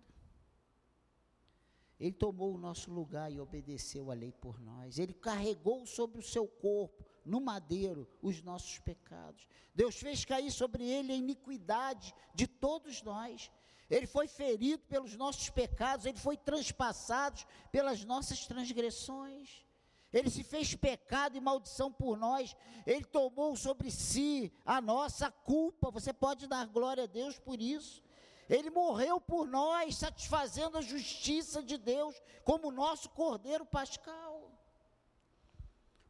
Ele 2.00 2.14
tomou 2.14 2.54
o 2.54 2.58
nosso 2.58 2.92
lugar 2.92 3.32
e 3.32 3.40
obedeceu 3.40 4.10
a 4.10 4.14
lei 4.14 4.32
por 4.32 4.60
nós. 4.60 4.98
Ele 4.98 5.14
carregou 5.14 5.86
sobre 5.86 6.20
o 6.20 6.24
seu 6.24 6.48
corpo, 6.48 7.06
no 7.26 7.40
madeiro, 7.40 8.08
os 8.22 8.42
nossos 8.42 8.80
pecados. 8.80 9.48
Deus 9.74 9.96
fez 9.96 10.26
cair 10.26 10.52
sobre 10.52 10.84
ele 10.84 11.12
a 11.12 11.16
iniquidade 11.16 12.14
de 12.34 12.48
todos 12.48 13.02
nós. 13.02 13.52
Ele 13.90 14.08
foi 14.08 14.28
ferido 14.28 14.84
pelos 14.84 15.16
nossos 15.16 15.50
pecados, 15.50 16.06
ele 16.06 16.18
foi 16.18 16.38
transpassado 16.38 17.42
pelas 17.72 18.06
nossas 18.06 18.46
transgressões. 18.46 19.66
Ele 20.14 20.30
se 20.30 20.44
fez 20.44 20.76
pecado 20.76 21.38
e 21.38 21.42
maldição 21.42 21.92
por 21.92 22.18
nós, 22.18 22.56
ele 22.86 23.06
tomou 23.06 23.56
sobre 23.56 23.90
si 23.90 24.52
a 24.66 24.82
nossa 24.82 25.32
culpa. 25.32 25.90
Você 25.92 26.12
pode 26.12 26.48
dar 26.48 26.68
glória 26.68 27.04
a 27.04 27.08
Deus 27.08 27.40
por 27.40 27.62
isso. 27.62 28.04
Ele 28.50 28.70
morreu 28.70 29.22
por 29.22 29.48
nós, 29.48 29.96
satisfazendo 29.96 30.78
a 30.78 30.82
justiça 30.82 31.64
de 31.64 31.78
Deus, 31.78 32.22
como 32.44 32.70
nosso 32.70 33.10
cordeiro 33.12 33.66
pascal. 33.66 34.31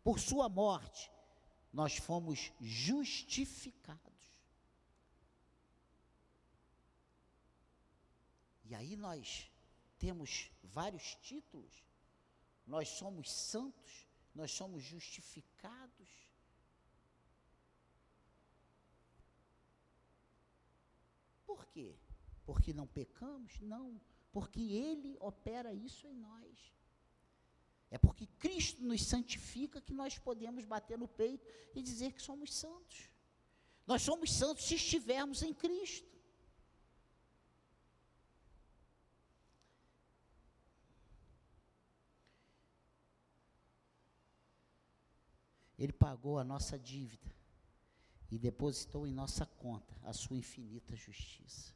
Por 0.04 0.20
sua 0.20 0.50
morte, 0.50 1.12
nós 1.72 1.98
fomos 1.98 2.52
justificados. 2.60 4.02
E 8.66 8.76
aí 8.76 8.96
nós 8.96 9.52
temos 9.98 10.50
vários 10.64 11.16
títulos. 11.16 11.86
Nós 12.66 12.90
somos 12.90 13.32
santos, 13.32 14.08
nós 14.34 14.52
somos 14.52 14.82
justificados. 14.82 16.10
Por 21.46 21.66
quê? 21.68 21.96
Porque 22.46 22.74
não 22.74 22.88
pecamos? 22.88 23.60
Não, 23.60 24.00
porque 24.32 24.62
Ele 24.62 25.18
opera 25.20 25.74
isso 25.74 26.08
em 26.08 26.16
nós. 26.16 26.74
É 27.92 27.98
porque 27.98 28.26
Cristo 28.40 28.82
nos 28.82 29.04
santifica 29.06 29.82
que 29.82 29.94
nós 29.94 30.18
podemos 30.18 30.64
bater 30.64 30.98
no 30.98 31.10
peito 31.10 31.46
e 31.76 31.84
dizer 31.84 32.14
que 32.14 32.22
somos 32.22 32.54
santos. 32.54 33.10
Nós 33.86 34.02
somos 34.02 34.32
santos 34.32 34.64
se 34.64 34.76
estivermos 34.76 35.44
em 35.44 35.54
Cristo. 35.54 36.10
Ele 45.78 45.92
pagou 45.92 46.38
a 46.38 46.44
nossa 46.44 46.80
dívida 46.80 47.36
e 48.30 48.38
depositou 48.38 49.06
em 49.06 49.12
nossa 49.12 49.46
conta 49.46 50.00
a 50.04 50.14
sua 50.14 50.38
infinita 50.38 50.96
justiça. 50.96 51.76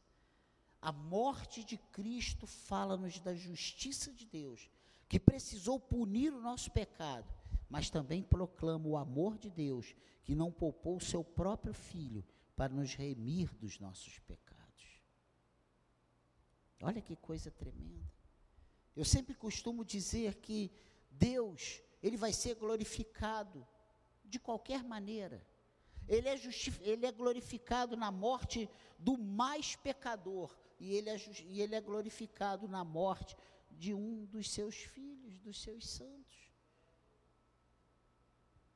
A 0.80 0.92
morte 0.92 1.64
de 1.64 1.78
Cristo 1.78 2.46
fala-nos 2.46 3.20
da 3.20 3.34
justiça 3.34 4.14
de 4.14 4.26
Deus, 4.28 4.70
que 5.08 5.20
precisou 5.20 5.80
punir 5.80 6.34
o 6.34 6.42
nosso 6.42 6.72
pecado, 6.72 7.32
mas 7.70 7.90
também 7.90 8.24
proclama 8.24 8.88
o 8.88 8.98
amor 8.98 9.38
de 9.38 9.50
Deus, 9.50 9.96
que 10.24 10.36
não 10.36 10.52
poupou 10.52 10.98
o 10.98 11.02
seu 11.02 11.24
próprio 11.24 11.74
filho 11.74 12.26
para 12.56 12.74
nos 12.74 12.96
remir 12.96 13.54
dos 13.56 13.80
nossos 13.80 14.20
pecados. 14.20 14.56
Olha 16.82 17.02
que 17.02 17.16
coisa 17.16 17.52
tremenda. 17.52 18.12
Eu 18.96 19.04
sempre 19.04 19.36
costumo 19.36 19.84
dizer 19.84 20.36
que 20.36 20.72
Deus, 21.12 21.82
ele 22.02 22.18
vai 22.18 22.32
ser 22.32 22.56
glorificado 22.56 23.68
de 24.24 24.40
qualquer 24.40 24.84
maneira. 24.84 25.46
Ele 26.08 26.30
é, 26.30 26.36
ele 26.82 27.06
é 27.06 27.12
glorificado 27.12 27.98
na 27.98 28.12
morte 28.12 28.70
do 28.98 29.18
mais 29.18 29.76
pecador, 29.76 30.56
e 30.80 30.94
ele, 30.94 31.10
é 31.10 31.18
e 31.46 31.62
ele 31.62 31.76
é 31.76 31.82
glorificado 31.82 32.68
na 32.68 32.84
morte 32.84 33.36
de 33.76 33.94
um 33.94 34.26
dos 34.26 34.50
seus 34.52 34.76
filhos, 34.76 35.40
dos 35.40 35.62
seus 35.62 35.88
santos. 35.88 36.36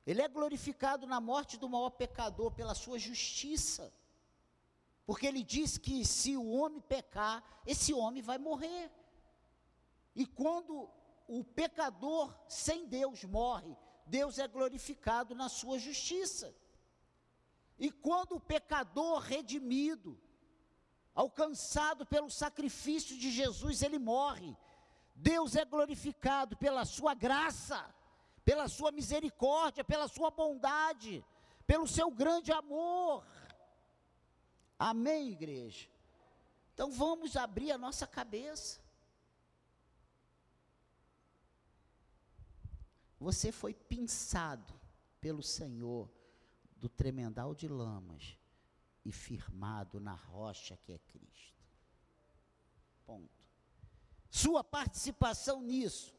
Ele 0.06 0.22
é 0.22 0.28
glorificado 0.28 1.06
na 1.06 1.22
morte 1.22 1.58
do 1.58 1.70
maior 1.70 1.92
pecador 1.92 2.52
pela 2.52 2.74
sua 2.74 2.98
justiça. 2.98 3.94
Porque 5.06 5.28
ele 5.28 5.44
diz 5.44 5.78
que 5.78 6.06
se 6.06 6.36
o 6.36 6.50
homem 6.50 6.82
pecar, 6.82 7.44
esse 7.66 7.94
homem 7.94 8.22
vai 8.22 8.38
morrer. 8.38 8.92
E 10.16 10.26
quando 10.26 10.90
o 11.28 11.44
pecador 11.44 12.36
sem 12.48 12.88
Deus 12.88 13.24
morre, 13.24 13.76
Deus 14.06 14.40
é 14.40 14.48
glorificado 14.48 15.36
na 15.36 15.48
sua 15.48 15.78
justiça. 15.78 16.56
E 17.78 17.92
quando 17.92 18.36
o 18.36 18.40
pecador 18.40 19.20
redimido, 19.20 20.20
alcançado 21.14 22.06
pelo 22.06 22.30
sacrifício 22.30 23.18
de 23.18 23.32
Jesus, 23.32 23.82
ele 23.82 24.00
morre, 24.00 24.58
Deus 25.22 25.56
é 25.56 25.66
glorificado 25.66 26.56
pela 26.56 26.86
sua 26.86 27.14
graça, 27.14 27.94
pela 28.46 28.70
sua 28.70 28.92
misericórdia, 28.92 29.84
pela 29.84 30.08
sua 30.08 30.32
bondade, 30.32 31.24
pelo 31.68 31.86
seu 31.88 32.10
grande 32.10 32.52
amor. 32.52 33.26
Amém, 34.78 35.32
igreja? 35.32 35.90
Então 36.74 36.90
vamos 36.92 37.36
abrir 37.36 37.72
a 37.72 37.78
nossa 37.78 38.08
cabeça. 38.08 38.80
Você 43.20 43.52
foi 43.52 43.74
pinçado 43.74 44.74
pelo 45.20 45.44
Senhor 45.44 46.10
do 46.78 46.88
tremendal 46.88 47.54
de 47.54 47.68
lamas 47.68 48.38
e 49.04 49.12
firmado 49.12 50.00
na 50.00 50.14
rocha 50.14 50.78
que 50.78 50.94
é 50.94 50.98
Cristo. 50.98 51.66
Ponto. 53.06 53.39
Sua 54.30 54.64
participação 54.64 55.62
nisso, 55.62 56.14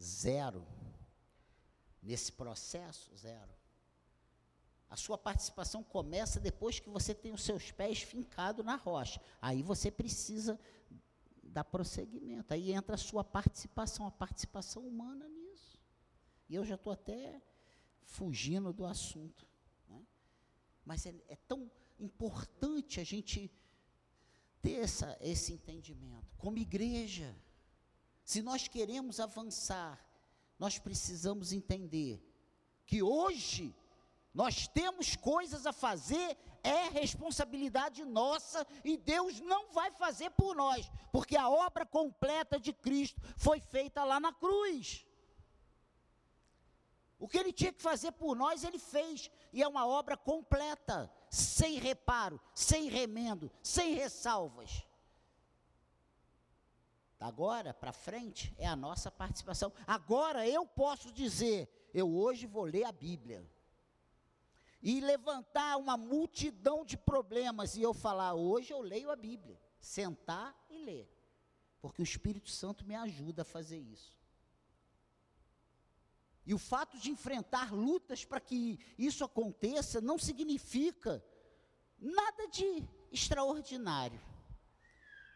zero. 0.00 0.66
Nesse 2.02 2.32
processo, 2.32 3.14
zero. 3.16 3.56
A 4.88 4.96
sua 4.96 5.18
participação 5.18 5.82
começa 5.82 6.38
depois 6.38 6.78
que 6.78 6.88
você 6.88 7.14
tem 7.14 7.32
os 7.32 7.42
seus 7.42 7.72
pés 7.72 8.02
fincados 8.02 8.64
na 8.64 8.76
rocha. 8.76 9.20
Aí 9.42 9.62
você 9.62 9.90
precisa 9.90 10.58
dar 11.42 11.64
prosseguimento. 11.64 12.54
Aí 12.54 12.72
entra 12.72 12.94
a 12.94 12.98
sua 12.98 13.24
participação, 13.24 14.06
a 14.06 14.10
participação 14.10 14.86
humana 14.86 15.28
nisso. 15.28 15.80
E 16.48 16.54
eu 16.54 16.64
já 16.64 16.76
estou 16.76 16.92
até 16.92 17.42
fugindo 18.04 18.72
do 18.72 18.86
assunto. 18.86 19.46
Né? 19.88 20.06
Mas 20.84 21.04
é, 21.04 21.14
é, 21.28 21.36
tão 21.48 21.70
importante 21.98 23.00
a 23.00 23.04
gente 23.04 23.50
ter 24.66 24.82
essa, 24.82 25.16
esse 25.20 25.52
entendimento. 25.52 26.34
Como 26.36 26.58
igreja, 26.58 27.32
se 28.24 28.42
nós 28.42 28.66
queremos 28.66 29.20
avançar, 29.20 30.04
nós 30.58 30.76
precisamos 30.76 31.52
entender 31.52 32.20
que 32.84 33.00
hoje 33.00 33.72
nós 34.34 34.66
temos 34.66 35.14
coisas 35.14 35.66
a 35.66 35.72
fazer, 35.72 36.36
é 36.64 36.88
responsabilidade 36.88 38.04
nossa 38.04 38.66
e 38.84 38.96
Deus 38.96 39.38
não 39.40 39.72
vai 39.72 39.92
fazer 39.92 40.30
por 40.30 40.56
nós, 40.56 40.90
porque 41.12 41.36
a 41.36 41.48
obra 41.48 41.86
completa 41.86 42.58
de 42.58 42.72
Cristo 42.72 43.22
foi 43.36 43.60
feita 43.60 44.02
lá 44.02 44.18
na 44.18 44.32
cruz. 44.32 45.06
O 47.20 47.28
que 47.28 47.38
ele 47.38 47.52
tinha 47.52 47.72
que 47.72 47.80
fazer 47.80 48.10
por 48.12 48.34
nós, 48.34 48.64
ele 48.64 48.80
fez, 48.80 49.30
e 49.52 49.62
é 49.62 49.68
uma 49.68 49.86
obra 49.86 50.16
completa, 50.16 51.08
sem 51.30 51.78
reparo, 51.78 52.40
sem 52.54 52.88
remendo, 52.88 53.50
sem 53.62 53.94
ressalvas. 53.94 54.86
Agora 57.18 57.72
para 57.72 57.92
frente 57.92 58.54
é 58.58 58.66
a 58.66 58.76
nossa 58.76 59.10
participação. 59.10 59.72
Agora 59.86 60.46
eu 60.46 60.66
posso 60.66 61.10
dizer, 61.12 61.68
eu 61.92 62.14
hoje 62.14 62.46
vou 62.46 62.64
ler 62.64 62.84
a 62.84 62.92
Bíblia. 62.92 63.48
E 64.82 65.00
levantar 65.00 65.78
uma 65.78 65.96
multidão 65.96 66.84
de 66.84 66.96
problemas 66.96 67.76
e 67.76 67.82
eu 67.82 67.94
falar, 67.94 68.34
hoje 68.34 68.72
eu 68.72 68.80
leio 68.80 69.10
a 69.10 69.16
Bíblia. 69.16 69.58
Sentar 69.80 70.54
e 70.68 70.78
ler. 70.78 71.10
Porque 71.80 72.02
o 72.02 72.04
Espírito 72.04 72.50
Santo 72.50 72.84
me 72.84 72.94
ajuda 72.94 73.42
a 73.42 73.44
fazer 73.44 73.78
isso. 73.78 74.16
E 76.46 76.54
o 76.54 76.58
fato 76.58 76.96
de 76.96 77.10
enfrentar 77.10 77.74
lutas 77.74 78.24
para 78.24 78.40
que 78.40 78.78
isso 78.96 79.24
aconteça 79.24 80.00
não 80.00 80.16
significa 80.16 81.22
nada 81.98 82.46
de 82.46 82.88
extraordinário. 83.10 84.20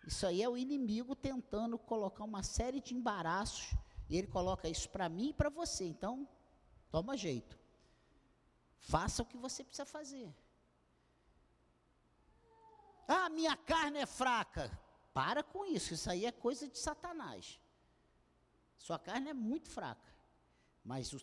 Isso 0.06 0.24
aí 0.24 0.40
é 0.40 0.48
o 0.48 0.56
inimigo 0.56 1.16
tentando 1.16 1.76
colocar 1.76 2.22
uma 2.22 2.44
série 2.44 2.80
de 2.80 2.94
embaraços, 2.94 3.74
e 4.08 4.16
ele 4.16 4.28
coloca 4.28 4.68
isso 4.68 4.88
para 4.88 5.08
mim 5.08 5.30
e 5.30 5.34
para 5.34 5.50
você. 5.50 5.84
Então, 5.84 6.28
toma 6.90 7.16
jeito. 7.16 7.58
Faça 8.78 9.22
o 9.22 9.26
que 9.26 9.36
você 9.36 9.64
precisa 9.64 9.84
fazer. 9.84 10.32
Ah, 13.08 13.28
minha 13.28 13.56
carne 13.56 13.98
é 13.98 14.06
fraca. 14.06 14.70
Para 15.12 15.42
com 15.42 15.66
isso, 15.66 15.92
isso 15.92 16.08
aí 16.08 16.24
é 16.24 16.30
coisa 16.30 16.68
de 16.68 16.78
Satanás. 16.78 17.60
Sua 18.78 18.98
carne 18.98 19.30
é 19.30 19.34
muito 19.34 19.68
fraca 19.68 20.09
mas 20.84 21.12
o, 21.12 21.20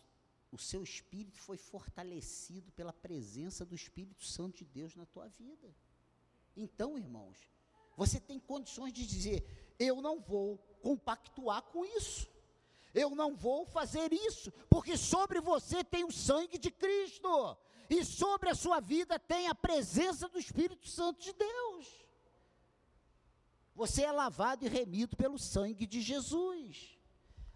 o 0.52 0.58
seu 0.58 0.84
espírito 0.84 1.40
foi 1.40 1.58
fortalecido 1.58 2.72
pela 2.72 2.94
presença 2.94 3.66
do 3.66 3.76
Espírito 3.76 4.26
Santo 4.26 4.58
de 4.58 4.66
Deus 4.66 4.96
na 4.96 5.06
tua 5.06 5.28
vida. 5.28 5.76
Então, 6.56 6.98
irmãos, 6.98 7.38
você 7.96 8.20
tem 8.20 8.40
condições 8.40 8.94
de 8.94 9.06
dizer: 9.06 9.76
eu 9.80 10.02
não 10.02 10.20
vou 10.20 10.58
compactuar 10.82 11.62
com 11.64 11.86
isso. 11.86 12.28
Eu 12.94 13.14
não 13.14 13.36
vou 13.36 13.66
fazer 13.66 14.12
isso, 14.12 14.52
porque 14.70 14.98
sobre 14.98 15.40
você 15.40 15.84
tem 15.84 16.04
o 16.04 16.12
sangue 16.12 16.58
de 16.58 16.72
Cristo, 16.72 17.56
e 17.90 18.04
sobre 18.04 18.50
a 18.50 18.56
sua 18.56 18.80
vida 18.80 19.20
tem 19.20 19.48
a 19.48 19.54
presença 19.54 20.28
do 20.28 20.40
Espírito 20.40 20.88
Santo 20.88 21.22
de 21.22 21.34
Deus. 21.34 21.88
Você 23.76 24.04
é 24.04 24.12
lavado 24.12 24.66
e 24.66 24.68
remido 24.68 25.16
pelo 25.16 25.38
sangue 25.38 25.86
de 25.86 26.02
Jesus. 26.02 26.98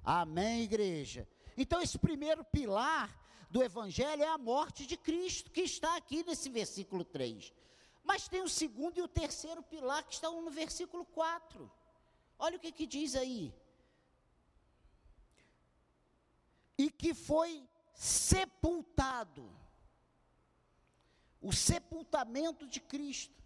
Amém, 0.03 0.61
igreja? 0.61 1.27
Então, 1.57 1.81
esse 1.81 1.97
primeiro 1.97 2.43
pilar 2.43 3.15
do 3.49 3.61
Evangelho 3.61 4.23
é 4.23 4.27
a 4.27 4.37
morte 4.37 4.85
de 4.85 4.95
Cristo, 4.95 5.51
que 5.51 5.61
está 5.61 5.95
aqui 5.97 6.23
nesse 6.23 6.49
versículo 6.49 7.03
3. 7.03 7.53
Mas 8.03 8.27
tem 8.27 8.41
o 8.41 8.49
segundo 8.49 8.97
e 8.97 9.01
o 9.01 9.07
terceiro 9.07 9.61
pilar 9.61 10.03
que 10.03 10.13
estão 10.13 10.41
no 10.41 10.51
versículo 10.51 11.05
4. 11.05 11.71
Olha 12.39 12.57
o 12.57 12.59
que, 12.59 12.71
que 12.71 12.87
diz 12.87 13.15
aí. 13.15 13.53
E 16.77 16.89
que 16.89 17.13
foi 17.13 17.67
sepultado. 17.93 19.49
O 21.41 21.51
sepultamento 21.51 22.65
de 22.67 22.79
Cristo. 22.79 23.40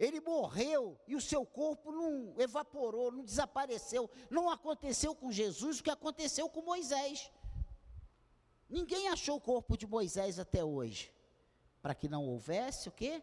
Ele 0.00 0.18
morreu 0.18 0.98
e 1.06 1.14
o 1.14 1.20
seu 1.20 1.44
corpo 1.44 1.92
não 1.92 2.34
evaporou, 2.40 3.12
não 3.12 3.22
desapareceu. 3.22 4.08
Não 4.30 4.48
aconteceu 4.48 5.14
com 5.14 5.30
Jesus 5.30 5.78
o 5.78 5.82
que 5.82 5.90
aconteceu 5.90 6.48
com 6.48 6.62
Moisés. 6.62 7.30
Ninguém 8.66 9.08
achou 9.08 9.36
o 9.36 9.40
corpo 9.40 9.76
de 9.76 9.86
Moisés 9.86 10.38
até 10.38 10.64
hoje. 10.64 11.12
Para 11.82 11.94
que 11.94 12.08
não 12.08 12.26
houvesse 12.26 12.88
o 12.88 12.92
quê? 12.92 13.22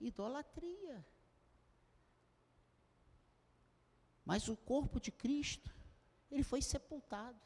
Idolatria. 0.00 1.04
Mas 4.24 4.46
o 4.46 4.56
corpo 4.56 5.00
de 5.00 5.10
Cristo, 5.10 5.74
ele 6.30 6.44
foi 6.44 6.62
sepultado. 6.62 7.40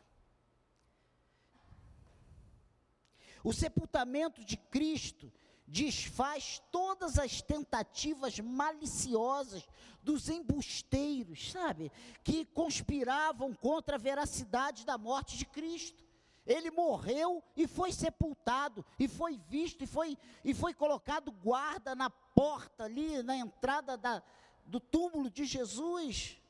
O 3.42 3.54
sepultamento 3.54 4.44
de 4.44 4.58
Cristo 4.58 5.32
desfaz 5.66 6.62
todas 6.70 7.18
as 7.18 7.42
tentativas 7.42 8.38
maliciosas 8.38 9.66
dos 10.02 10.28
embusteiros, 10.28 11.50
sabe? 11.50 11.90
Que 12.22 12.44
conspiravam 12.44 13.52
contra 13.52 13.96
a 13.96 13.98
veracidade 13.98 14.86
da 14.86 14.96
morte 14.96 15.36
de 15.36 15.44
Cristo. 15.44 16.04
Ele 16.46 16.70
morreu 16.70 17.42
e 17.56 17.66
foi 17.66 17.92
sepultado, 17.92 18.84
e 19.00 19.08
foi 19.08 19.36
visto, 19.48 19.82
e 19.82 19.86
foi, 19.86 20.16
e 20.44 20.54
foi 20.54 20.72
colocado 20.72 21.32
guarda 21.32 21.96
na 21.96 22.08
porta 22.08 22.84
ali, 22.84 23.20
na 23.24 23.36
entrada 23.36 23.96
da, 23.96 24.22
do 24.64 24.78
túmulo 24.78 25.28
de 25.28 25.44
Jesus. 25.44 26.40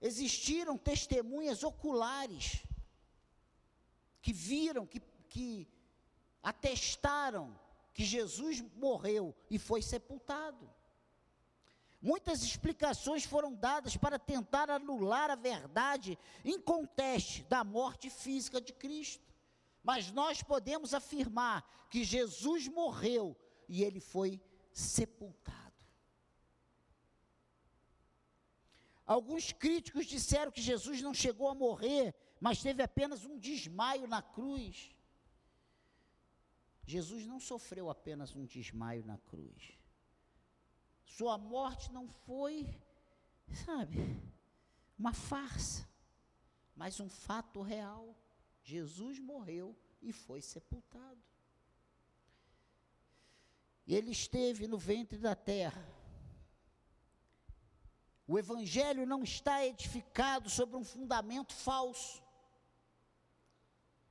Existiram 0.00 0.78
testemunhas 0.78 1.64
oculares 1.64 2.62
que 4.22 4.32
viram, 4.32 4.86
que 4.86 5.00
que 5.38 5.68
atestaram 6.42 7.56
que 7.94 8.04
Jesus 8.04 8.60
morreu 8.74 9.32
e 9.48 9.56
foi 9.56 9.80
sepultado. 9.80 10.68
Muitas 12.02 12.42
explicações 12.42 13.24
foram 13.24 13.54
dadas 13.54 13.96
para 13.96 14.18
tentar 14.18 14.68
anular 14.68 15.30
a 15.30 15.36
verdade 15.36 16.18
inconteste 16.44 17.44
da 17.44 17.62
morte 17.62 18.10
física 18.10 18.60
de 18.60 18.72
Cristo. 18.72 19.32
Mas 19.80 20.10
nós 20.10 20.42
podemos 20.42 20.92
afirmar 20.92 21.64
que 21.88 22.02
Jesus 22.02 22.66
morreu 22.66 23.36
e 23.68 23.84
ele 23.84 24.00
foi 24.00 24.40
sepultado. 24.72 25.84
Alguns 29.06 29.52
críticos 29.52 30.04
disseram 30.04 30.50
que 30.50 30.60
Jesus 30.60 31.00
não 31.00 31.14
chegou 31.14 31.46
a 31.46 31.54
morrer, 31.54 32.12
mas 32.40 32.60
teve 32.60 32.82
apenas 32.82 33.24
um 33.24 33.38
desmaio 33.38 34.08
na 34.08 34.20
cruz. 34.20 34.97
Jesus 36.88 37.26
não 37.26 37.38
sofreu 37.38 37.90
apenas 37.90 38.34
um 38.34 38.44
desmaio 38.44 39.04
na 39.04 39.18
cruz. 39.18 39.78
Sua 41.04 41.36
morte 41.36 41.92
não 41.92 42.08
foi, 42.08 42.66
sabe, 43.66 43.98
uma 44.98 45.12
farsa, 45.12 45.88
mas 46.74 47.00
um 47.00 47.08
fato 47.08 47.60
real. 47.60 48.16
Jesus 48.62 49.18
morreu 49.18 49.76
e 50.02 50.12
foi 50.12 50.40
sepultado. 50.40 51.22
Ele 53.86 54.10
esteve 54.10 54.66
no 54.66 54.78
ventre 54.78 55.18
da 55.18 55.34
terra 55.34 55.98
o 58.28 58.38
Evangelho 58.38 59.06
não 59.06 59.22
está 59.22 59.64
edificado 59.64 60.50
sobre 60.50 60.76
um 60.76 60.84
fundamento 60.84 61.54
falso. 61.54 62.22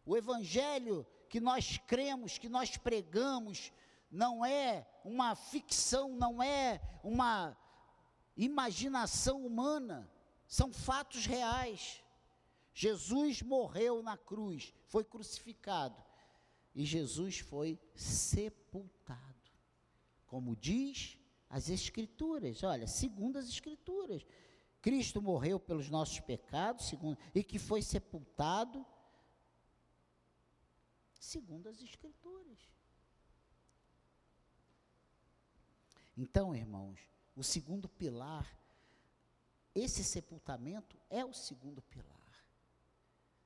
O 0.03 0.17
Evangelho 0.17 1.05
que 1.29 1.39
nós 1.39 1.77
cremos, 1.85 2.37
que 2.37 2.49
nós 2.49 2.77
pregamos, 2.77 3.71
não 4.11 4.45
é 4.45 4.87
uma 5.03 5.35
ficção, 5.35 6.09
não 6.09 6.41
é 6.41 6.81
uma 7.03 7.57
imaginação 8.35 9.45
humana, 9.45 10.09
são 10.47 10.71
fatos 10.71 11.25
reais. 11.25 12.03
Jesus 12.73 13.41
morreu 13.41 14.03
na 14.03 14.15
cruz, 14.17 14.73
foi 14.85 15.03
crucificado, 15.03 16.01
e 16.73 16.85
Jesus 16.85 17.39
foi 17.39 17.79
sepultado. 17.95 19.17
Como 20.27 20.55
diz 20.55 21.17
as 21.49 21.69
Escrituras, 21.69 22.63
olha, 22.63 22.87
segundo 22.87 23.37
as 23.37 23.47
Escrituras. 23.47 24.25
Cristo 24.81 25.21
morreu 25.21 25.59
pelos 25.59 25.89
nossos 25.89 26.19
pecados, 26.19 26.87
segundo, 26.87 27.17
e 27.33 27.43
que 27.43 27.57
foi 27.57 27.81
sepultado, 27.81 28.85
segundo 31.19 31.67
as 31.67 31.81
Escrituras. 31.81 32.59
Então, 36.15 36.55
irmãos, 36.55 36.99
o 37.35 37.43
segundo 37.43 37.87
pilar, 37.87 38.57
esse 39.75 40.03
sepultamento 40.03 40.97
é 41.09 41.23
o 41.23 41.33
segundo 41.33 41.81
pilar. 41.83 42.17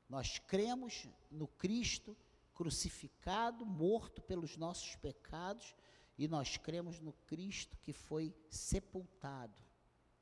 Nós 0.08 0.40
cremos 0.40 1.08
no 1.30 1.48
Cristo 1.48 2.16
crucificado, 2.54 3.66
morto 3.66 4.22
pelos 4.22 4.56
nossos 4.56 4.96
pecados 4.96 5.76
e 6.18 6.28
nós 6.28 6.58
cremos 6.58 7.00
no 7.00 7.12
Cristo 7.12 7.78
que 7.78 7.92
foi 7.92 8.36
sepultado 8.50 9.60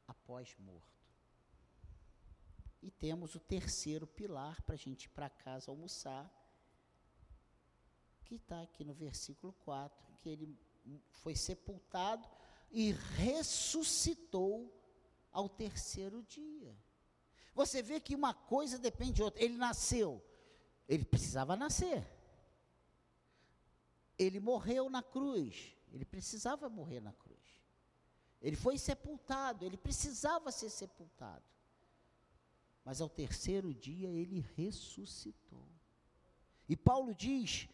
após 0.07 0.55
morto. 0.57 0.87
E 2.81 2.89
temos 2.89 3.35
o 3.35 3.39
terceiro 3.39 4.07
pilar 4.07 4.61
para 4.61 4.75
a 4.75 4.77
gente 4.77 5.03
ir 5.05 5.09
para 5.09 5.29
casa 5.29 5.69
almoçar, 5.69 6.31
que 8.29 8.35
está 8.35 8.61
aqui 8.61 8.83
no 8.83 8.93
versículo 8.93 9.51
4, 9.65 10.15
que 10.21 10.29
ele 10.29 10.55
foi 11.09 11.35
sepultado 11.35 12.29
e 12.69 12.91
ressuscitou 12.91 14.71
ao 15.31 15.49
terceiro 15.49 16.21
dia. 16.21 16.77
Você 17.55 17.81
vê 17.81 17.99
que 17.99 18.13
uma 18.13 18.31
coisa 18.31 18.77
depende 18.77 19.13
de 19.13 19.23
outra. 19.23 19.43
Ele 19.43 19.57
nasceu, 19.57 20.23
ele 20.87 21.03
precisava 21.03 21.55
nascer. 21.55 22.07
Ele 24.15 24.39
morreu 24.39 24.91
na 24.91 25.01
cruz, 25.01 25.75
ele 25.91 26.05
precisava 26.05 26.69
morrer 26.69 26.99
na 26.99 27.13
cruz. 27.13 27.39
Ele 28.39 28.55
foi 28.55 28.77
sepultado, 28.77 29.65
ele 29.65 29.75
precisava 29.75 30.51
ser 30.51 30.69
sepultado. 30.69 31.43
Mas 32.85 33.01
ao 33.01 33.09
terceiro 33.09 33.73
dia 33.73 34.09
ele 34.09 34.45
ressuscitou. 34.55 35.67
E 36.67 36.75
Paulo 36.75 37.15
diz: 37.15 37.67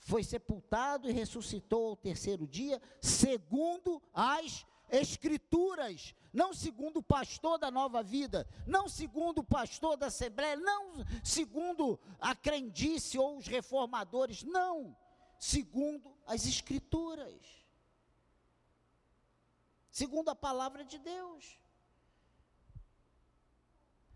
foi 0.00 0.24
sepultado 0.24 1.08
e 1.08 1.12
ressuscitou 1.12 1.90
ao 1.90 1.96
terceiro 1.96 2.46
dia, 2.46 2.80
segundo 3.00 4.02
as 4.12 4.66
Escrituras, 4.92 6.16
não 6.32 6.52
segundo 6.52 6.96
o 6.96 7.02
pastor 7.02 7.58
da 7.58 7.70
nova 7.70 8.02
vida, 8.02 8.44
não 8.66 8.88
segundo 8.88 9.38
o 9.38 9.44
pastor 9.44 9.96
da 9.96 10.06
Assembleia, 10.06 10.56
não 10.56 11.04
segundo 11.22 11.96
a 12.18 12.34
crendice 12.34 13.16
ou 13.16 13.36
os 13.36 13.46
reformadores, 13.46 14.42
não 14.42 14.96
segundo 15.38 16.12
as 16.26 16.44
Escrituras, 16.44 17.40
segundo 19.92 20.28
a 20.30 20.34
palavra 20.34 20.84
de 20.84 20.98
Deus. 20.98 21.56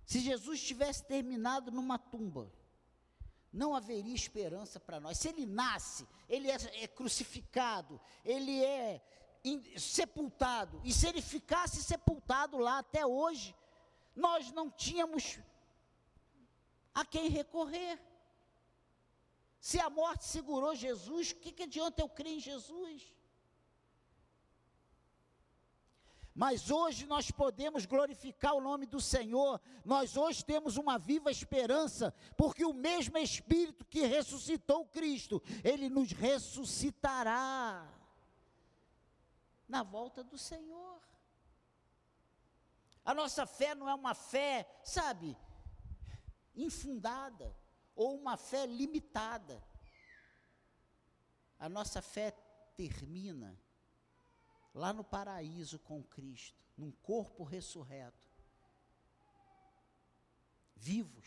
Se 0.05 0.19
Jesus 0.19 0.61
tivesse 0.61 1.05
terminado 1.05 1.71
numa 1.71 1.99
tumba, 1.99 2.53
não 3.55 3.75
haveria 3.75 4.15
esperança 4.15 4.81
para 4.81 4.99
nós. 4.99 5.17
Se 5.17 5.29
ele 5.29 5.47
nasce, 5.47 6.07
ele 6.29 6.51
é, 6.51 6.57
é 6.83 6.89
crucificado, 6.89 8.01
ele 8.25 8.63
é 8.65 9.01
in, 9.45 9.63
sepultado, 9.79 10.81
e 10.85 10.93
se 10.93 11.07
ele 11.07 11.23
ficasse 11.23 11.83
sepultado 11.83 12.59
lá 12.59 12.79
até 12.79 13.07
hoje, 13.07 13.55
nós 14.15 14.51
não 14.51 14.69
tínhamos 14.71 15.39
a 16.93 17.05
quem 17.05 17.29
recorrer. 17.29 18.01
Se 19.61 19.81
a 19.81 19.89
morte 19.89 20.25
segurou 20.25 20.75
Jesus, 20.75 21.31
o 21.31 21.37
que, 21.37 21.53
que 21.53 21.63
adianta 21.63 22.03
eu 22.03 22.09
crer 22.09 22.35
em 22.35 22.41
Jesus? 22.41 23.15
Mas 26.35 26.69
hoje 26.69 27.07
nós 27.07 27.31
podemos 27.31 27.87
glorificar 27.87 28.55
o 28.55 28.61
nome 28.61 28.87
do 28.87 29.01
Senhor, 29.01 29.61
nós 29.85 30.17
hoje 30.17 30.45
temos 30.45 30.77
uma 30.77 30.99
viva 30.99 31.31
esperança, 31.31 32.13
porque 32.37 32.65
o 32.65 32.75
mesmo 32.75 33.17
Espírito 33.19 33.85
que 33.85 34.05
ressuscitou 34.05 34.85
Cristo, 34.87 35.41
ele 35.63 35.89
nos 35.89 36.11
ressuscitará 36.11 37.89
na 39.69 39.85
volta 39.85 40.25
do 40.25 40.37
Senhor. 40.37 41.01
A 43.05 43.15
nossa 43.15 43.47
fé 43.47 43.77
não 43.77 43.89
é 43.89 43.95
uma 43.95 44.15
fé, 44.15 44.69
sabe, 44.83 45.37
infundada 46.57 47.55
ou 47.95 48.17
uma 48.17 48.37
fé 48.37 48.67
limitada. 48.67 49.63
A 51.61 51.69
nossa 51.69 52.03
fé 52.03 52.33
termina 52.77 53.57
lá 54.75 54.93
no 54.93 55.05
paraíso 55.05 55.79
com 55.79 56.03
Cristo, 56.03 56.61
num 56.77 56.91
corpo 56.91 57.45
ressurreto. 57.45 58.29
Vivos. 60.75 61.27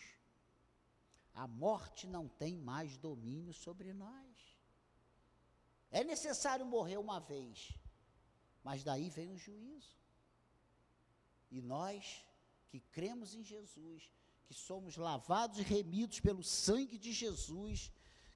A 1.34 1.48
morte 1.48 2.06
não 2.08 2.28
tem 2.28 2.58
mais 2.58 2.98
domínio 2.98 3.54
sobre 3.54 3.94
nós. 3.94 4.58
É 5.90 6.04
necessário 6.04 6.66
morrer 6.66 6.98
uma 6.98 7.20
vez, 7.20 7.72
mas 8.64 8.84
daí 8.84 9.10
vem 9.10 9.32
o 9.32 9.38
juízo. 9.38 9.98
E 11.50 11.62
nós 11.62 12.26
que 12.68 12.80
cremos 12.80 13.34
em 13.34 13.44
Jesus, 13.44 14.12
que 14.46 14.54
somos 14.54 14.98
lavados 14.98 15.60
e 15.60 15.64
remidos 15.64 16.20
pelo 16.20 16.44
sangue 16.44 16.98
de 16.98 17.14
Jesus, 17.14 17.92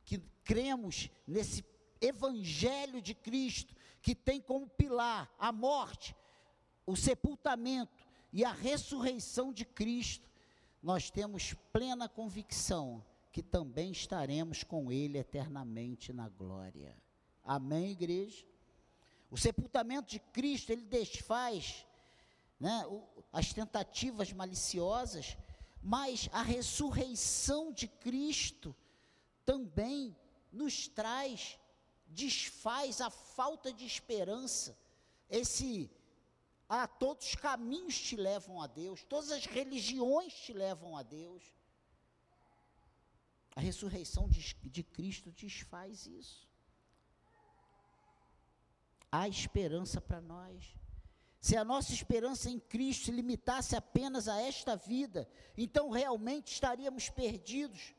que 0.05 0.19
cremos 0.43 1.09
nesse 1.27 1.65
evangelho 1.99 3.01
de 3.01 3.13
Cristo, 3.13 3.75
que 4.01 4.15
tem 4.15 4.41
como 4.41 4.67
pilar 4.67 5.33
a 5.37 5.51
morte, 5.51 6.15
o 6.85 6.95
sepultamento 6.95 8.05
e 8.33 8.43
a 8.43 8.51
ressurreição 8.51 9.53
de 9.53 9.65
Cristo, 9.65 10.29
nós 10.81 11.11
temos 11.11 11.53
plena 11.71 12.09
convicção 12.09 13.05
que 13.31 13.43
também 13.43 13.91
estaremos 13.91 14.63
com 14.63 14.91
Ele 14.91 15.17
eternamente 15.17 16.11
na 16.11 16.27
glória. 16.27 16.97
Amém, 17.43 17.91
igreja? 17.91 18.45
O 19.29 19.37
sepultamento 19.37 20.09
de 20.09 20.19
Cristo, 20.19 20.71
ele 20.71 20.83
desfaz 20.83 21.85
né, 22.59 22.83
as 23.31 23.53
tentativas 23.53 24.33
maliciosas 24.33 25.37
mas 25.81 26.29
a 26.31 26.43
ressurreição 26.43 27.71
de 27.71 27.87
Cristo 27.87 28.75
também 29.43 30.15
nos 30.51 30.87
traz, 30.87 31.57
desfaz 32.11 33.01
a 33.01 33.09
falta 33.09 33.71
de 33.73 33.85
esperança. 33.85 34.77
Esse 35.29 35.89
ah, 36.67 36.87
todos 36.87 37.27
os 37.27 37.35
caminhos 37.35 37.99
te 37.99 38.15
levam 38.15 38.61
a 38.61 38.67
Deus, 38.67 39.03
todas 39.03 39.29
as 39.31 39.45
religiões 39.45 40.33
te 40.33 40.53
levam 40.53 40.95
a 40.95 41.03
Deus. 41.03 41.43
A 43.53 43.59
ressurreição 43.59 44.29
de, 44.29 44.55
de 44.63 44.81
Cristo 44.81 45.31
desfaz 45.31 46.05
isso. 46.05 46.47
Há 49.11 49.27
esperança 49.27 49.99
para 49.99 50.21
nós. 50.21 50.73
Se 51.41 51.57
a 51.57 51.65
nossa 51.65 51.91
esperança 51.91 52.49
em 52.49 52.59
Cristo 52.59 53.05
se 53.05 53.11
limitasse 53.11 53.75
apenas 53.75 54.29
a 54.29 54.39
esta 54.41 54.77
vida, 54.77 55.27
então 55.57 55.89
realmente 55.89 56.53
estaríamos 56.53 57.09
perdidos. 57.09 57.93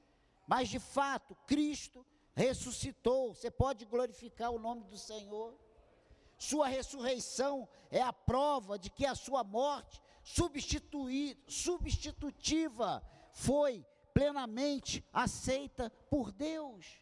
Mas 0.46 0.70
de 0.70 0.78
fato, 0.78 1.34
Cristo 1.46 2.06
ressuscitou. 2.34 3.34
Você 3.34 3.50
pode 3.50 3.84
glorificar 3.84 4.50
o 4.50 4.58
nome 4.58 4.84
do 4.84 4.98
Senhor. 4.98 5.54
Sua 6.38 6.66
ressurreição 6.66 7.68
é 7.90 8.00
a 8.02 8.12
prova 8.12 8.78
de 8.78 8.90
que 8.90 9.06
a 9.06 9.14
sua 9.14 9.44
morte 9.44 10.00
substitutiva 11.46 13.02
foi 13.32 13.86
plenamente 14.12 15.04
aceita 15.12 15.90
por 16.10 16.32
Deus. 16.32 17.00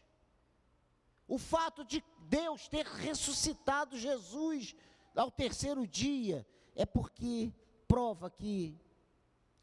O 1.27 1.37
fato 1.37 1.83
de 1.85 2.03
Deus 2.27 2.67
ter 2.67 2.85
ressuscitado 2.85 3.97
Jesus 3.97 4.75
ao 5.15 5.31
terceiro 5.31 5.87
dia 5.87 6.45
é 6.75 6.85
porque 6.85 7.53
prova 7.87 8.29
que 8.29 8.77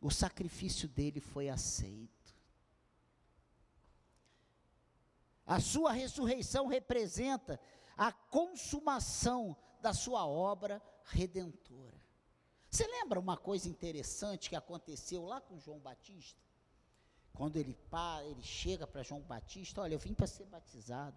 o 0.00 0.10
sacrifício 0.10 0.88
dele 0.88 1.20
foi 1.20 1.48
aceito. 1.48 2.27
A 5.48 5.60
sua 5.60 5.92
ressurreição 5.92 6.66
representa 6.66 7.58
a 7.96 8.12
consumação 8.12 9.56
da 9.80 9.94
sua 9.94 10.26
obra 10.26 10.82
redentora. 11.04 11.98
Você 12.70 12.86
lembra 12.86 13.18
uma 13.18 13.34
coisa 13.34 13.66
interessante 13.66 14.50
que 14.50 14.56
aconteceu 14.56 15.24
lá 15.24 15.40
com 15.40 15.58
João 15.58 15.78
Batista? 15.78 16.38
Quando 17.32 17.56
ele 17.56 17.74
ele 18.26 18.42
chega 18.42 18.86
para 18.86 19.02
João 19.02 19.22
Batista, 19.22 19.80
olha, 19.80 19.94
eu 19.94 19.98
vim 19.98 20.12
para 20.12 20.26
ser 20.26 20.44
batizado. 20.44 21.16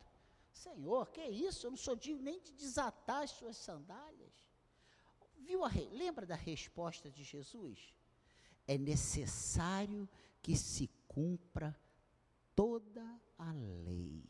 Senhor, 0.54 1.10
que 1.10 1.22
isso? 1.22 1.67
Eu 1.67 1.72
não 1.72 1.78
sou 1.78 1.98
digno 1.98 2.24
nem 2.24 2.39
de 2.39 2.54
desatar 2.54 3.24
as 3.24 3.32
suas 3.32 3.58
sandálias. 3.58 4.32
Viu 5.39 5.65
a. 5.65 5.70
Lembra 5.91 6.26
da 6.26 6.36
resposta 6.36 7.12
de 7.12 7.22
Jesus? 7.22 7.94
É 8.65 8.78
necessário 8.78 10.08
que 10.41 10.56
se 10.56 10.89
cumpra 11.06 11.78
toda 12.56 13.04
a 13.04 13.20
lei. 13.49 14.23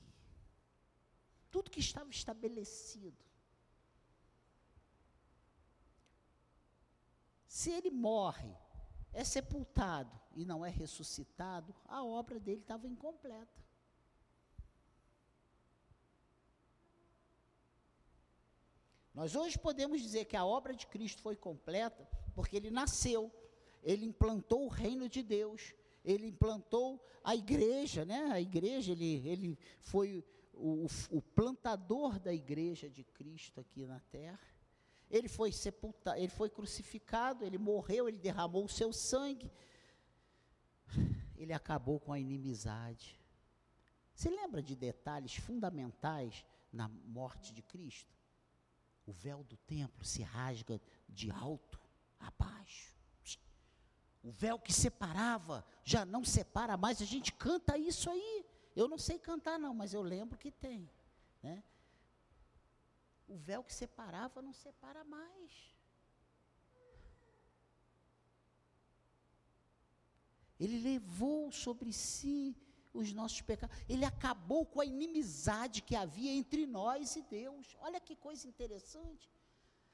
Tudo 1.50 1.72
que 1.72 1.80
estava 1.80 2.10
estabelecido. 2.10 3.26
Se 7.48 7.70
ele 7.72 7.92
morre, 7.92 8.56
é 9.12 9.24
sepultado 9.24 10.18
e 10.34 10.46
não 10.46 10.66
é 10.66 10.70
ressuscitado, 10.70 11.76
a 11.86 12.04
obra 12.04 12.40
dele 12.40 12.62
estava 12.62 12.88
incompleta. 12.88 13.62
Nós 19.14 19.36
hoje 19.36 19.60
podemos 19.60 20.02
dizer 20.02 20.26
que 20.26 20.38
a 20.38 20.46
obra 20.46 20.74
de 20.74 20.88
Cristo 20.88 21.22
foi 21.22 21.36
completa 21.36 22.08
porque 22.34 22.56
ele 22.56 22.72
nasceu, 22.72 23.30
ele 23.84 24.06
implantou 24.06 24.66
o 24.66 24.70
reino 24.70 25.10
de 25.10 25.22
Deus, 25.22 25.74
ele 26.04 26.28
implantou 26.28 27.04
a 27.24 27.36
igreja, 27.36 28.04
né? 28.06 28.30
A 28.32 28.42
igreja, 28.42 28.92
ele, 28.92 29.28
ele 29.28 29.60
foi 29.80 30.26
o, 30.54 30.88
o 31.10 31.22
plantador 31.22 32.20
da 32.20 32.34
igreja 32.34 32.90
de 32.90 33.04
Cristo 33.04 33.60
aqui 33.60 33.86
na 33.86 34.00
terra. 34.00 34.40
Ele 35.10 35.28
foi 35.28 35.52
sepultado, 35.52 36.18
ele 36.18 36.30
foi 36.30 36.50
crucificado, 36.50 37.44
ele 37.44 37.58
morreu, 37.58 38.08
ele 38.08 38.18
derramou 38.18 38.66
o 38.66 38.70
seu 38.70 38.94
sangue. 38.94 39.52
Ele 41.36 41.54
acabou 41.54 42.00
com 42.00 42.14
a 42.14 42.20
inimizade. 42.20 43.20
Você 44.14 44.30
lembra 44.30 44.62
de 44.62 44.76
detalhes 44.76 45.36
fundamentais 45.36 46.46
na 46.72 46.88
morte 46.88 47.54
de 47.54 47.62
Cristo? 47.62 48.16
O 49.06 49.12
véu 49.12 49.44
do 49.44 49.58
templo 49.58 50.06
se 50.06 50.22
rasga 50.22 50.80
de 51.10 51.32
alto 51.32 51.80
a 52.20 52.32
baixo. 52.32 53.01
O 54.24 54.32
véu 54.32 54.60
que 54.60 54.72
separava 54.72 55.66
já 55.84 56.06
não 56.06 56.24
separa 56.24 56.78
mais. 56.78 57.02
A 57.02 57.06
gente 57.06 57.34
canta 57.34 57.78
isso 57.78 58.10
aí. 58.10 58.46
Eu 58.76 58.88
não 58.88 58.98
sei 58.98 59.18
cantar 59.18 59.60
não, 59.60 59.74
mas 59.74 59.94
eu 59.94 60.02
lembro 60.02 60.38
que 60.38 60.52
tem, 60.52 60.90
né? 61.42 61.64
O 63.28 63.36
véu 63.36 63.64
que 63.64 63.74
separava 63.74 64.42
não 64.42 64.54
separa 64.54 65.04
mais. 65.04 65.72
Ele 70.60 70.80
levou 70.80 71.52
sobre 71.52 71.92
si 71.92 72.56
os 72.94 73.12
nossos 73.14 73.42
pecados. 73.42 73.76
Ele 73.90 74.06
acabou 74.06 74.66
com 74.66 74.80
a 74.80 74.86
inimizade 74.86 75.82
que 75.82 75.96
havia 75.96 76.32
entre 76.32 76.68
nós 76.68 77.16
e 77.16 77.24
Deus. 77.24 77.76
Olha 77.80 78.00
que 78.00 78.16
coisa 78.16 78.48
interessante. 78.48 79.32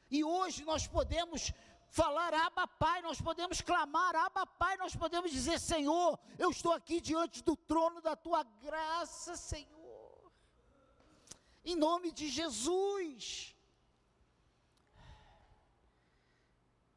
E 0.09 0.23
hoje 0.23 0.65
nós 0.65 0.87
podemos 0.87 1.53
falar 1.89 2.33
Abba 2.33 2.67
Pai, 2.67 3.01
nós 3.01 3.19
podemos 3.21 3.61
clamar 3.61 4.15
Abba 4.15 4.45
Pai, 4.45 4.77
nós 4.77 4.95
podemos 4.95 5.31
dizer: 5.31 5.59
Senhor, 5.59 6.19
eu 6.37 6.51
estou 6.51 6.73
aqui 6.73 7.01
diante 7.01 7.43
do 7.43 7.55
trono 7.55 8.01
da 8.01 8.15
tua 8.15 8.43
graça, 8.43 9.35
Senhor 9.35 9.77
em 11.69 11.75
nome 11.75 12.13
de 12.13 12.29
Jesus. 12.29 13.53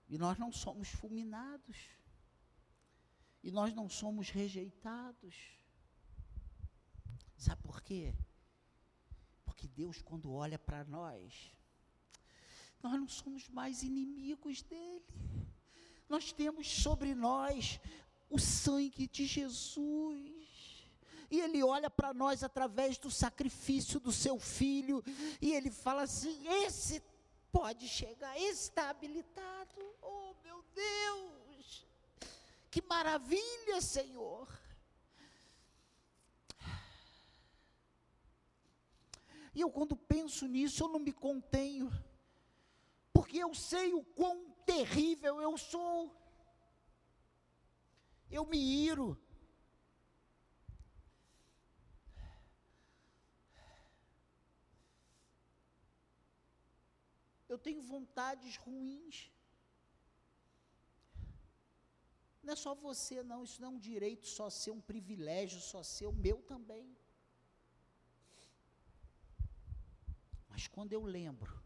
E 0.08 0.16
nós 0.16 0.38
não 0.38 0.52
somos 0.52 0.88
fulminados. 0.88 1.76
E 3.42 3.50
nós 3.50 3.74
não 3.74 3.88
somos 3.88 4.30
rejeitados. 4.30 5.34
Sabe 7.36 7.62
por 7.62 7.82
quê? 7.82 8.14
Porque 9.44 9.66
Deus, 9.66 10.00
quando 10.02 10.32
olha 10.32 10.58
para 10.58 10.84
nós, 10.84 11.52
nós 12.82 12.92
não 12.92 13.08
somos 13.08 13.48
mais 13.48 13.82
inimigos 13.82 14.62
dele. 14.62 15.04
Nós 16.08 16.32
temos 16.32 16.66
sobre 16.68 17.14
nós 17.14 17.80
o 18.28 18.38
sangue 18.38 19.06
de 19.06 19.26
Jesus 19.26 20.40
e 21.30 21.40
ele 21.40 21.62
olha 21.62 21.88
para 21.88 22.12
nós 22.12 22.42
através 22.42 22.98
do 22.98 23.10
sacrifício 23.10 24.00
do 24.00 24.10
seu 24.10 24.38
filho, 24.38 25.02
e 25.40 25.52
ele 25.52 25.70
fala 25.70 26.02
assim: 26.02 26.46
esse 26.64 27.00
pode 27.52 27.88
chegar, 27.88 28.36
esse 28.36 28.68
está 28.68 28.90
habilitado. 28.90 29.80
Oh, 30.02 30.34
meu 30.42 30.64
Deus! 30.74 31.86
Que 32.70 32.82
maravilha, 32.82 33.80
Senhor! 33.80 34.48
E 39.52 39.60
eu, 39.60 39.70
quando 39.70 39.96
penso 39.96 40.46
nisso, 40.46 40.84
eu 40.84 40.88
não 40.88 41.00
me 41.00 41.12
contenho, 41.12 41.90
porque 43.12 43.38
eu 43.38 43.52
sei 43.54 43.92
o 43.94 44.04
quão 44.04 44.50
terrível 44.64 45.40
eu 45.40 45.56
sou. 45.58 46.16
Eu 48.30 48.44
me 48.46 48.58
iro, 48.58 49.20
eu 57.48 57.58
tenho 57.58 57.82
vontades 57.82 58.56
ruins. 58.56 59.30
Não 62.42 62.52
é 62.52 62.56
só 62.56 62.74
você, 62.74 63.22
não, 63.22 63.42
isso 63.42 63.60
não 63.60 63.68
é 63.68 63.72
um 63.72 63.78
direito 63.78 64.26
só 64.26 64.48
ser 64.48 64.70
um 64.70 64.80
privilégio, 64.80 65.60
só 65.60 65.82
ser 65.82 66.06
o 66.06 66.12
meu 66.12 66.40
também. 66.42 66.96
Mas 70.48 70.68
quando 70.68 70.92
eu 70.92 71.02
lembro 71.02 71.60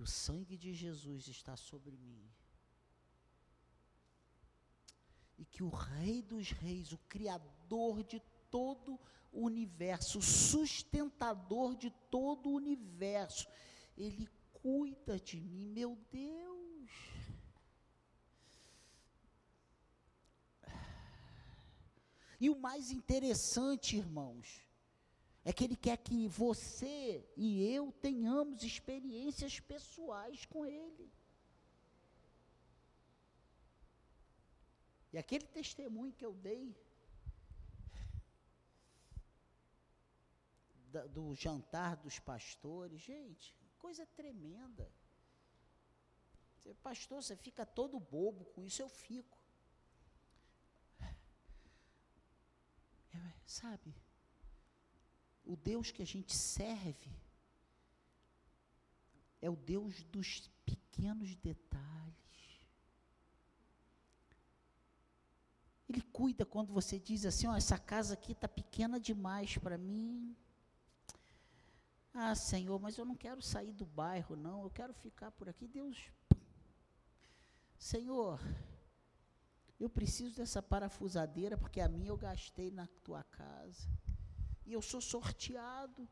que 0.00 0.04
o 0.04 0.06
sangue 0.06 0.56
de 0.56 0.72
Jesus 0.72 1.28
está 1.28 1.58
sobre 1.58 1.98
mim, 1.98 2.26
e 5.36 5.44
que 5.44 5.62
o 5.62 5.68
Rei 5.68 6.22
dos 6.22 6.52
Reis, 6.52 6.90
o 6.90 6.96
Criador 7.06 8.02
de 8.04 8.18
todo 8.50 8.98
o 9.30 9.44
universo, 9.44 10.20
o 10.20 10.22
sustentador 10.22 11.76
de 11.76 11.90
todo 12.10 12.48
o 12.48 12.54
universo, 12.54 13.46
ele 13.94 14.26
cuida 14.54 15.20
de 15.20 15.38
mim, 15.38 15.66
meu 15.66 15.94
Deus. 16.10 16.90
E 22.40 22.48
o 22.48 22.58
mais 22.58 22.90
interessante, 22.90 23.98
irmãos, 23.98 24.62
é 25.44 25.52
que 25.52 25.64
Ele 25.64 25.76
quer 25.76 25.96
que 25.96 26.28
você 26.28 27.24
e 27.36 27.64
eu 27.74 27.92
tenhamos 27.92 28.62
experiências 28.62 29.58
pessoais 29.60 30.44
com 30.44 30.64
Ele. 30.66 31.10
E 35.12 35.18
aquele 35.18 35.46
testemunho 35.46 36.12
que 36.12 36.24
eu 36.24 36.34
dei 36.34 36.76
do 41.10 41.34
jantar 41.34 41.96
dos 41.96 42.18
pastores, 42.18 43.00
gente, 43.00 43.54
Coisa 43.80 44.04
tremenda. 44.04 44.92
Pastor, 46.82 47.22
você 47.22 47.34
fica 47.34 47.64
todo 47.64 47.98
bobo 47.98 48.44
com 48.44 48.62
isso, 48.62 48.82
eu 48.82 48.88
fico. 48.90 49.38
É, 53.14 53.34
sabe, 53.46 53.94
o 55.50 55.56
Deus 55.56 55.90
que 55.90 56.00
a 56.00 56.06
gente 56.06 56.32
serve 56.36 57.10
é 59.42 59.50
o 59.50 59.56
Deus 59.56 60.04
dos 60.04 60.48
pequenos 60.64 61.34
detalhes. 61.34 62.14
Ele 65.88 66.02
cuida 66.02 66.46
quando 66.46 66.72
você 66.72 67.00
diz 67.00 67.26
assim: 67.26 67.48
ó, 67.48 67.56
essa 67.56 67.76
casa 67.76 68.14
aqui 68.14 68.30
está 68.30 68.46
pequena 68.46 69.00
demais 69.00 69.58
para 69.58 69.76
mim. 69.76 70.36
Ah, 72.14 72.36
Senhor, 72.36 72.78
mas 72.78 72.96
eu 72.96 73.04
não 73.04 73.16
quero 73.16 73.42
sair 73.42 73.72
do 73.72 73.86
bairro, 73.86 74.36
não, 74.36 74.62
eu 74.62 74.70
quero 74.70 74.94
ficar 74.94 75.32
por 75.32 75.48
aqui. 75.48 75.66
Deus, 75.66 75.98
Senhor, 77.76 78.40
eu 79.80 79.88
preciso 79.88 80.36
dessa 80.36 80.62
parafusadeira 80.62 81.58
porque 81.58 81.80
a 81.80 81.88
minha 81.88 82.10
eu 82.10 82.16
gastei 82.16 82.70
na 82.70 82.86
tua 83.02 83.24
casa. 83.24 83.88
E 84.66 84.72
eu 84.72 84.82
sou 84.82 85.00
sorteado. 85.00 86.08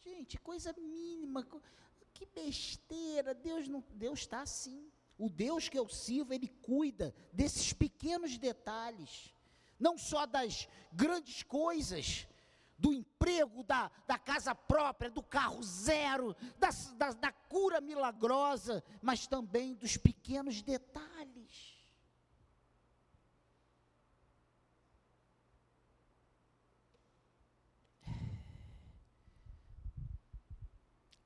Gente, 0.00 0.38
coisa 0.38 0.72
mínima, 0.78 1.46
que 2.14 2.26
besteira. 2.26 3.34
Deus 3.34 3.68
não, 3.68 3.84
Deus 3.94 4.20
está 4.20 4.42
assim. 4.42 4.90
O 5.16 5.28
Deus 5.28 5.68
que 5.68 5.78
eu 5.78 5.88
sirvo, 5.88 6.32
ele 6.32 6.48
cuida 6.48 7.14
desses 7.32 7.72
pequenos 7.72 8.38
detalhes, 8.38 9.34
não 9.78 9.98
só 9.98 10.26
das 10.26 10.68
grandes 10.92 11.42
coisas, 11.42 12.26
do 12.78 12.92
emprego, 12.92 13.64
da, 13.64 13.90
da 14.06 14.16
casa 14.16 14.54
própria, 14.54 15.10
do 15.10 15.22
carro 15.22 15.60
zero, 15.62 16.36
da, 16.56 16.70
da, 16.96 17.10
da 17.12 17.32
cura 17.32 17.80
milagrosa, 17.80 18.84
mas 19.02 19.26
também 19.26 19.74
dos 19.74 19.96
pequenos 19.96 20.62
detalhes. 20.62 21.77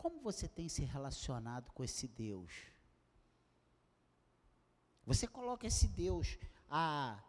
Como 0.02 0.18
você 0.18 0.48
tem 0.48 0.68
se 0.68 0.82
relacionado 0.82 1.70
com 1.70 1.84
esse 1.84 2.08
Deus? 2.08 2.50
Você 5.06 5.28
coloca 5.28 5.64
esse 5.64 5.86
Deus 5.86 6.36
a 6.68 7.22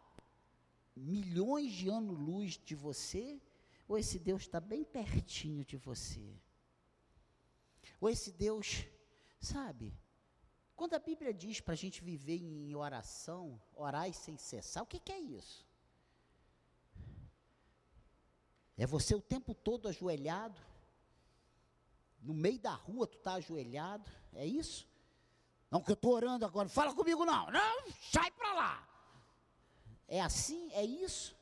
milhões 0.95 1.71
de 1.71 1.87
anos-luz 1.87 2.57
de 2.57 2.73
você, 2.73 3.39
ou 3.87 3.95
esse 3.95 4.17
Deus 4.17 4.41
está 4.41 4.59
bem 4.59 4.83
pertinho 4.83 5.63
de 5.63 5.77
você? 5.77 6.35
Ou 8.01 8.09
esse 8.09 8.31
Deus, 8.31 8.87
sabe? 9.39 9.95
Quando 10.75 10.95
a 10.95 10.99
Bíblia 10.99 11.31
diz 11.31 11.61
para 11.61 11.73
a 11.73 11.77
gente 11.77 12.03
viver 12.03 12.41
em 12.41 12.73
oração, 12.73 13.61
orar 13.75 14.11
sem 14.13 14.35
cessar, 14.35 14.81
o 14.81 14.87
que, 14.87 14.99
que 14.99 15.11
é 15.11 15.19
isso? 15.19 15.63
É 18.75 18.87
você 18.87 19.13
o 19.13 19.21
tempo 19.21 19.53
todo 19.53 19.87
ajoelhado, 19.87 20.59
no 22.23 22.33
meio 22.33 22.59
da 22.59 22.73
rua 22.73 23.05
tu 23.05 23.17
está 23.17 23.33
ajoelhado, 23.33 24.09
é 24.33 24.45
isso? 24.45 24.87
Não 25.69 25.81
que 25.81 25.91
eu 25.91 25.95
estou 25.95 26.13
orando 26.13 26.45
agora, 26.45 26.69
fala 26.69 26.93
comigo 26.95 27.25
não, 27.25 27.51
não, 27.51 27.91
sai 28.11 28.31
para 28.31 28.53
lá. 28.53 28.89
É 30.07 30.21
assim, 30.21 30.71
é 30.71 30.83
isso? 30.83 31.35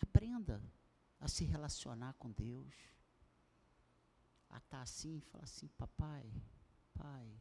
Aprenda 0.00 0.62
a 1.20 1.28
se 1.28 1.44
relacionar 1.44 2.14
com 2.14 2.30
Deus. 2.30 2.74
A 4.50 4.58
estar 4.58 4.78
tá 4.78 4.82
assim, 4.82 5.20
falar 5.20 5.44
assim, 5.44 5.68
papai, 5.68 6.30
pai, 6.94 7.40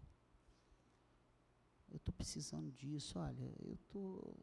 eu 1.90 1.98
estou 1.98 2.14
precisando 2.14 2.72
disso, 2.72 3.20
olha, 3.20 3.54
eu 3.62 3.74
estou. 3.76 4.36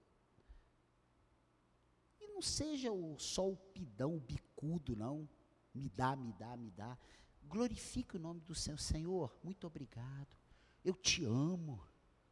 E 2.21 2.29
não 2.29 2.41
seja 2.41 2.93
o, 2.93 3.19
só 3.19 3.49
o 3.49 3.57
pidão, 3.57 4.17
o 4.17 4.21
bicudo, 4.21 4.95
não 4.95 5.29
me 5.75 5.89
dá, 5.89 6.17
me 6.17 6.33
dá, 6.33 6.57
me 6.57 6.71
dá. 6.71 6.99
Glorifique 7.45 8.17
o 8.17 8.21
nome 8.21 8.41
do 8.41 8.55
Senhor. 8.55 8.79
Senhor, 8.79 9.39
muito 9.43 9.67
obrigado. 9.67 10.37
Eu 10.85 10.95
te 10.95 11.25
amo. 11.25 11.83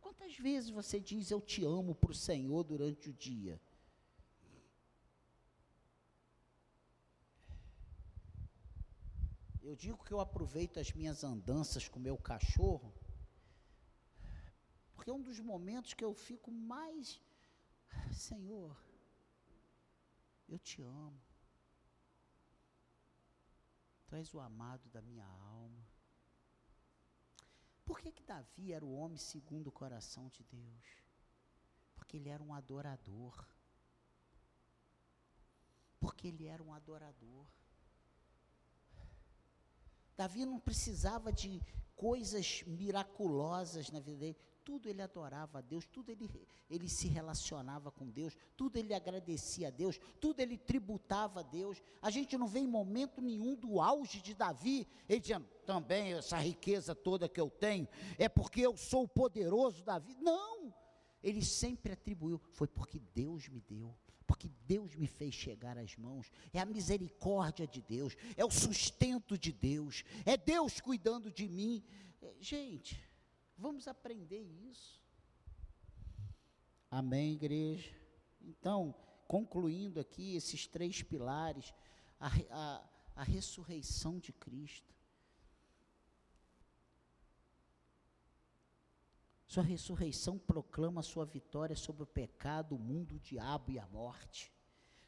Quantas 0.00 0.36
vezes 0.36 0.70
você 0.70 1.00
diz 1.00 1.30
eu 1.30 1.40
te 1.40 1.64
amo 1.64 1.94
para 1.94 2.10
o 2.10 2.14
Senhor 2.14 2.62
durante 2.64 3.10
o 3.10 3.12
dia? 3.12 3.60
Eu 9.62 9.76
digo 9.76 10.02
que 10.02 10.12
eu 10.12 10.20
aproveito 10.20 10.80
as 10.80 10.92
minhas 10.92 11.22
andanças 11.22 11.86
com 11.86 12.00
meu 12.00 12.16
cachorro, 12.16 12.90
porque 14.94 15.10
é 15.10 15.12
um 15.12 15.20
dos 15.20 15.38
momentos 15.40 15.92
que 15.92 16.02
eu 16.02 16.14
fico 16.14 16.50
mais, 16.50 17.20
Senhor, 18.10 18.74
eu 20.48 20.58
te 20.58 20.80
amo. 20.80 21.27
Tu 24.08 24.16
és 24.16 24.32
o 24.32 24.40
amado 24.40 24.88
da 24.88 25.02
minha 25.02 25.26
alma. 25.26 25.86
Por 27.84 28.00
que, 28.00 28.10
que 28.10 28.22
Davi 28.22 28.72
era 28.72 28.84
o 28.84 28.94
homem 28.94 29.18
segundo 29.18 29.66
o 29.66 29.72
coração 29.72 30.28
de 30.30 30.42
Deus? 30.44 30.86
Porque 31.94 32.16
ele 32.16 32.30
era 32.30 32.42
um 32.42 32.54
adorador. 32.54 33.46
Porque 36.00 36.28
ele 36.28 36.46
era 36.46 36.62
um 36.62 36.72
adorador. 36.72 37.46
Davi 40.16 40.46
não 40.46 40.58
precisava 40.58 41.30
de 41.30 41.62
coisas 41.94 42.62
miraculosas 42.66 43.90
na 43.90 44.00
vida 44.00 44.18
dele 44.18 44.38
tudo 44.68 44.86
ele 44.86 45.00
adorava 45.00 45.60
a 45.60 45.62
Deus, 45.62 45.86
tudo 45.86 46.12
ele, 46.12 46.30
ele 46.68 46.90
se 46.90 47.08
relacionava 47.08 47.90
com 47.90 48.06
Deus, 48.06 48.36
tudo 48.54 48.76
ele 48.76 48.92
agradecia 48.92 49.68
a 49.68 49.70
Deus, 49.70 49.98
tudo 50.20 50.40
ele 50.40 50.58
tributava 50.58 51.40
a 51.40 51.42
Deus. 51.42 51.80
A 52.02 52.10
gente 52.10 52.36
não 52.36 52.46
vê 52.46 52.58
em 52.58 52.66
momento 52.66 53.22
nenhum 53.22 53.54
do 53.54 53.80
auge 53.80 54.20
de 54.20 54.34
Davi, 54.34 54.86
ele 55.08 55.20
dizia, 55.20 55.40
também 55.64 56.12
essa 56.12 56.36
riqueza 56.36 56.94
toda 56.94 57.30
que 57.30 57.40
eu 57.40 57.48
tenho, 57.48 57.88
é 58.18 58.28
porque 58.28 58.60
eu 58.60 58.76
sou 58.76 59.04
o 59.04 59.08
poderoso 59.08 59.82
Davi. 59.82 60.14
Não! 60.20 60.74
Ele 61.22 61.42
sempre 61.42 61.92
atribuiu, 61.92 62.38
foi 62.52 62.68
porque 62.68 63.00
Deus 63.14 63.48
me 63.48 63.62
deu 63.62 63.96
porque 64.26 64.50
Deus 64.66 64.94
me 64.94 65.06
fez 65.06 65.34
chegar 65.34 65.78
às 65.78 65.96
mãos, 65.96 66.30
é 66.52 66.60
a 66.60 66.66
misericórdia 66.66 67.66
de 67.66 67.80
Deus, 67.80 68.14
é 68.36 68.44
o 68.44 68.50
sustento 68.50 69.38
de 69.38 69.50
Deus, 69.50 70.04
é 70.26 70.36
Deus 70.36 70.82
cuidando 70.82 71.32
de 71.32 71.48
mim. 71.48 71.82
Gente, 72.38 73.07
Vamos 73.58 73.88
aprender 73.88 74.40
isso. 74.70 75.02
Amém, 76.88 77.34
igreja? 77.34 77.92
Então, 78.40 78.94
concluindo 79.26 79.98
aqui 79.98 80.36
esses 80.36 80.66
três 80.66 81.02
pilares, 81.02 81.74
a, 82.20 82.28
a, 82.50 82.88
a 83.16 83.22
ressurreição 83.24 84.20
de 84.20 84.32
Cristo. 84.32 84.94
Sua 89.48 89.62
ressurreição 89.62 90.38
proclama 90.38 91.02
sua 91.02 91.24
vitória 91.24 91.74
sobre 91.74 92.04
o 92.04 92.06
pecado, 92.06 92.76
o 92.76 92.78
mundo, 92.78 93.16
o 93.16 93.20
diabo 93.20 93.72
e 93.72 93.78
a 93.78 93.86
morte. 93.88 94.52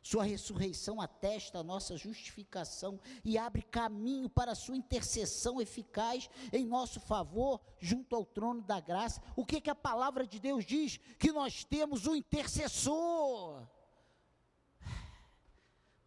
Sua 0.02 0.24
ressurreição 0.24 1.00
atesta 1.00 1.58
a 1.58 1.62
nossa 1.62 1.96
justificação 1.96 2.98
e 3.22 3.36
abre 3.36 3.62
caminho 3.62 4.30
para 4.30 4.52
a 4.52 4.54
sua 4.54 4.76
intercessão 4.76 5.60
eficaz 5.60 6.30
em 6.52 6.64
nosso 6.64 7.00
favor 7.00 7.60
junto 7.78 8.16
ao 8.16 8.24
trono 8.24 8.62
da 8.62 8.80
graça. 8.80 9.22
O 9.36 9.44
que, 9.44 9.60
que 9.60 9.68
a 9.68 9.74
palavra 9.74 10.26
de 10.26 10.40
Deus 10.40 10.64
diz? 10.64 10.98
Que 11.18 11.30
nós 11.32 11.64
temos 11.64 12.06
um 12.06 12.14
intercessor. 12.14 13.68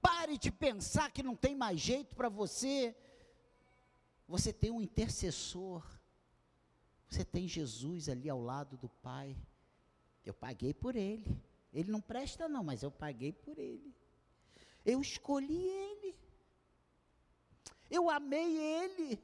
Pare 0.01 0.37
de 0.37 0.51
pensar 0.51 1.11
que 1.11 1.21
não 1.21 1.35
tem 1.35 1.55
mais 1.55 1.79
jeito 1.79 2.15
para 2.15 2.29
você. 2.29 2.95
Você 4.27 4.51
tem 4.51 4.71
um 4.71 4.81
intercessor. 4.81 5.85
Você 7.07 7.23
tem 7.23 7.47
Jesus 7.47 8.09
ali 8.09 8.27
ao 8.27 8.41
lado 8.41 8.75
do 8.75 8.89
Pai. 8.89 9.37
Eu 10.25 10.33
paguei 10.33 10.73
por 10.73 10.95
ele. 10.95 11.39
Ele 11.73 11.91
não 11.91 11.99
presta, 11.99 12.47
não, 12.47 12.63
mas 12.63 12.83
eu 12.83 12.91
paguei 12.91 13.33
por 13.33 13.57
ele. 13.57 13.95
Eu 14.85 15.01
escolhi 15.01 15.67
ele. 15.67 16.15
Eu 17.89 18.09
amei 18.09 18.57
ele. 18.57 19.19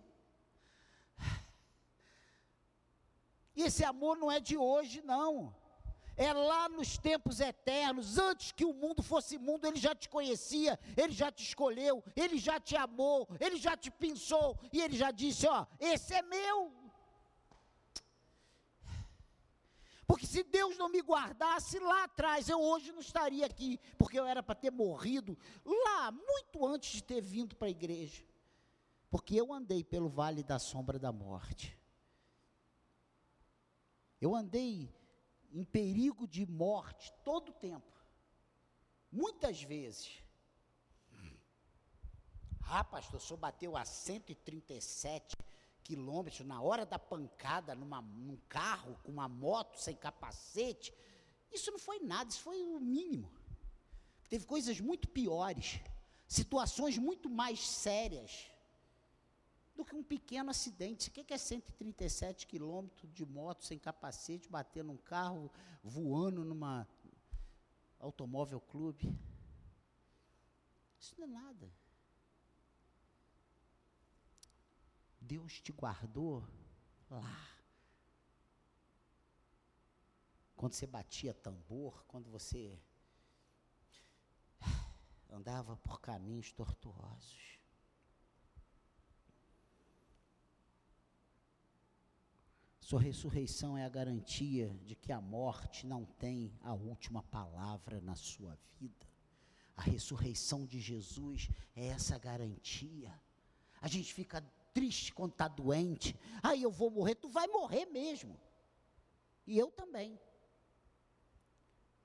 E 3.56 3.64
esse 3.64 3.84
amor 3.84 4.18
não 4.18 4.32
é 4.32 4.40
de 4.40 4.58
hoje, 4.58 5.02
não. 5.02 5.54
É 6.16 6.34
lá 6.34 6.68
nos 6.68 6.98
tempos 6.98 7.40
eternos, 7.40 8.18
antes 8.18 8.52
que 8.52 8.66
o 8.66 8.74
mundo 8.74 9.02
fosse 9.02 9.38
mundo, 9.38 9.66
ele 9.66 9.80
já 9.80 9.96
te 9.96 10.10
conhecia, 10.10 10.78
ele 10.98 11.14
já 11.14 11.32
te 11.32 11.44
escolheu, 11.44 12.04
ele 12.16 12.38
já 12.38 12.60
te 12.60 12.76
amou, 12.76 13.28
ele 13.40 13.58
já 13.58 13.78
te 13.78 13.90
pensou, 13.90 14.58
e 14.74 14.82
ele 14.82 14.98
já 14.98 15.12
disse: 15.12 15.48
Ó, 15.48 15.66
esse 15.80 16.14
é 16.14 16.22
meu. 16.22 16.74
Porque 20.10 20.26
se 20.26 20.42
Deus 20.42 20.76
não 20.76 20.90
me 20.90 21.04
guardasse 21.04 21.78
lá 21.78 22.06
atrás, 22.06 22.50
eu 22.50 22.60
hoje 22.60 22.92
não 22.92 23.00
estaria 23.00 23.46
aqui, 23.46 23.80
porque 23.96 24.20
eu 24.20 24.26
era 24.26 24.42
para 24.42 24.56
ter 24.56 24.72
morrido 24.72 25.38
lá, 25.64 26.12
muito 26.12 26.66
antes 26.66 26.94
de 26.94 27.04
ter 27.04 27.22
vindo 27.22 27.56
para 27.56 27.68
a 27.68 27.70
igreja. 27.70 28.26
Porque 29.12 29.36
eu 29.36 29.54
andei 29.54 29.84
pelo 29.84 30.10
vale 30.10 30.42
da 30.42 30.58
sombra 30.58 30.98
da 30.98 31.12
morte. 31.12 31.78
Eu 34.20 34.34
andei 34.34 34.92
em 35.52 35.64
perigo 35.64 36.28
de 36.28 36.44
morte 36.44 37.14
todo 37.24 37.50
o 37.50 37.54
tempo. 37.54 37.94
Muitas 39.12 39.62
vezes. 39.62 40.24
Ah, 42.62 42.84
pastor, 42.84 43.20
o 43.20 43.22
senhor 43.22 43.38
bateu 43.38 43.78
a 43.78 43.86
137 43.86 45.38
quilômetros 45.90 46.46
na 46.46 46.62
hora 46.62 46.86
da 46.86 47.00
pancada 47.00 47.74
numa, 47.74 48.00
num 48.00 48.38
carro 48.48 48.96
com 49.02 49.12
uma 49.12 49.28
moto 49.28 49.80
sem 49.80 49.96
capacete. 49.96 50.94
Isso 51.52 51.72
não 51.72 51.80
foi 51.80 52.00
nada, 52.00 52.30
isso 52.30 52.42
foi 52.42 52.62
o 52.62 52.80
mínimo. 52.80 53.28
Teve 54.30 54.46
coisas 54.46 54.80
muito 54.80 55.08
piores, 55.10 55.80
situações 56.28 56.96
muito 57.00 57.28
mais 57.28 57.68
sérias 57.68 58.52
do 59.76 59.84
que 59.84 59.96
um 59.96 60.04
pequeno 60.04 60.52
acidente. 60.52 61.10
O 61.10 61.12
que 61.12 61.34
é 61.34 61.38
137 61.40 62.46
quilômetros 62.46 63.12
de 63.12 63.26
moto 63.26 63.66
sem 63.66 63.80
capacete, 63.80 64.48
bater 64.48 64.84
num 64.84 64.98
carro, 64.98 65.52
voando 65.84 66.46
numa 66.46 66.88
automóvel 68.00 68.62
clube? 68.62 69.12
Isso 71.00 71.16
não 71.18 71.24
é 71.24 71.28
nada. 71.28 71.74
Deus 75.30 75.62
te 75.62 75.72
guardou 75.72 76.44
lá. 77.08 77.48
Quando 80.56 80.74
você 80.74 80.88
batia 80.88 81.36
tambor, 81.36 82.04
quando 82.08 82.32
você 82.32 82.82
andava 85.30 85.78
por 85.78 86.02
caminhos 86.02 86.52
tortuosos. 86.52 87.60
Sua 92.80 93.00
ressurreição 93.00 93.78
é 93.78 93.86
a 93.86 93.90
garantia 93.90 94.76
de 94.84 94.96
que 94.96 95.12
a 95.12 95.22
morte 95.22 95.86
não 95.86 96.06
tem 96.06 96.52
a 96.64 96.74
última 96.74 97.22
palavra 97.22 98.02
na 98.02 98.16
sua 98.16 98.58
vida. 98.80 99.08
A 99.78 99.84
ressurreição 99.84 100.66
de 100.66 100.80
Jesus 100.82 101.50
é 101.76 101.86
essa 101.86 102.18
garantia. 102.18 103.14
A 103.80 103.88
gente 103.88 104.12
fica 104.12 104.44
triste 104.74 105.14
quando 105.14 105.32
está 105.32 105.48
doente. 105.48 106.16
Aí 106.42 106.64
eu 106.64 106.72
vou 106.72 106.90
morrer, 106.90 107.16
tu 107.16 107.30
vai 107.30 107.48
morrer 107.48 107.86
mesmo. 107.86 108.40
E 109.46 109.58
eu 109.58 109.72
também. 109.72 110.20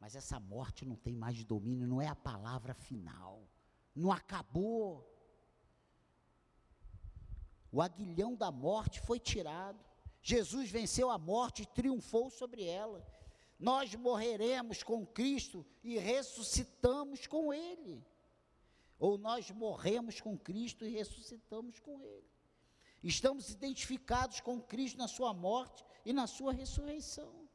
Mas 0.01 0.15
essa 0.15 0.39
morte 0.39 0.85
não 0.85 0.97
tem 0.97 1.15
mais 1.15 1.43
domínio, 1.45 1.87
não 1.87 2.01
é 2.01 2.09
a 2.09 2.15
palavra 2.15 2.75
final. 2.75 3.49
Não 3.95 4.13
acabou. 4.13 5.11
O 7.73 7.81
aguilhão 7.81 8.35
da 8.35 8.51
morte 8.53 9.01
foi 9.01 9.19
tirado. 9.19 9.83
Jesus 10.23 10.71
venceu 10.71 11.11
a 11.11 11.19
morte 11.19 11.63
e 11.63 11.67
triunfou 11.67 12.31
sobre 12.31 12.65
ela. 12.65 13.07
Nós 13.59 13.95
morreremos 13.95 14.83
com 14.83 15.07
Cristo 15.07 15.67
e 15.83 15.99
ressuscitamos 15.99 17.27
com 17.27 17.53
Ele. 17.53 18.05
Ou 18.99 19.19
nós 19.19 19.51
morremos 19.51 20.21
com 20.21 20.37
Cristo 20.39 20.85
e 20.85 20.91
ressuscitamos 20.91 21.79
com 21.81 22.01
Ele. 22.03 22.34
Estamos 23.05 23.51
identificados 23.51 24.41
com 24.41 24.59
Cristo 24.59 24.97
na 24.97 25.07
Sua 25.07 25.35
morte 25.35 25.85
e 26.07 26.13
na 26.13 26.27
Sua 26.27 26.55
ressurreição. 26.55 27.47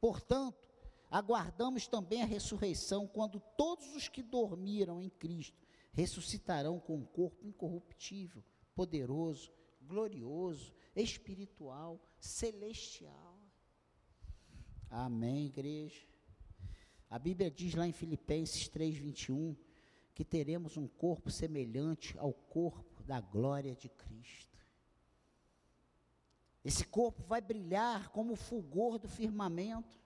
Portanto, 0.00 0.70
aguardamos 1.10 1.86
também 1.86 2.22
a 2.22 2.26
ressurreição 2.26 3.06
quando 3.06 3.38
todos 3.58 3.94
os 3.94 4.08
que 4.08 4.22
dormiram 4.22 5.02
em 5.02 5.10
Cristo 5.10 5.66
ressuscitarão 5.92 6.80
com 6.80 6.96
um 6.96 7.04
corpo 7.04 7.46
incorruptível, 7.46 8.42
poderoso, 8.74 9.52
glorioso, 9.82 10.74
espiritual, 10.94 12.00
celestial. 12.18 13.38
Amém, 14.88 15.44
igreja. 15.44 16.06
A 17.10 17.18
Bíblia 17.18 17.50
diz 17.50 17.74
lá 17.74 17.86
em 17.86 17.92
Filipenses 17.92 18.66
3:21 18.66 19.54
que 20.14 20.24
teremos 20.24 20.78
um 20.78 20.88
corpo 20.88 21.30
semelhante 21.30 22.16
ao 22.18 22.32
corpo 22.32 23.02
da 23.02 23.20
glória 23.20 23.76
de 23.76 23.90
Cristo. 23.90 24.55
Esse 26.66 26.84
corpo 26.84 27.22
vai 27.22 27.40
brilhar 27.40 28.08
como 28.08 28.32
o 28.32 28.36
fulgor 28.36 28.98
do 28.98 29.08
firmamento. 29.08 30.00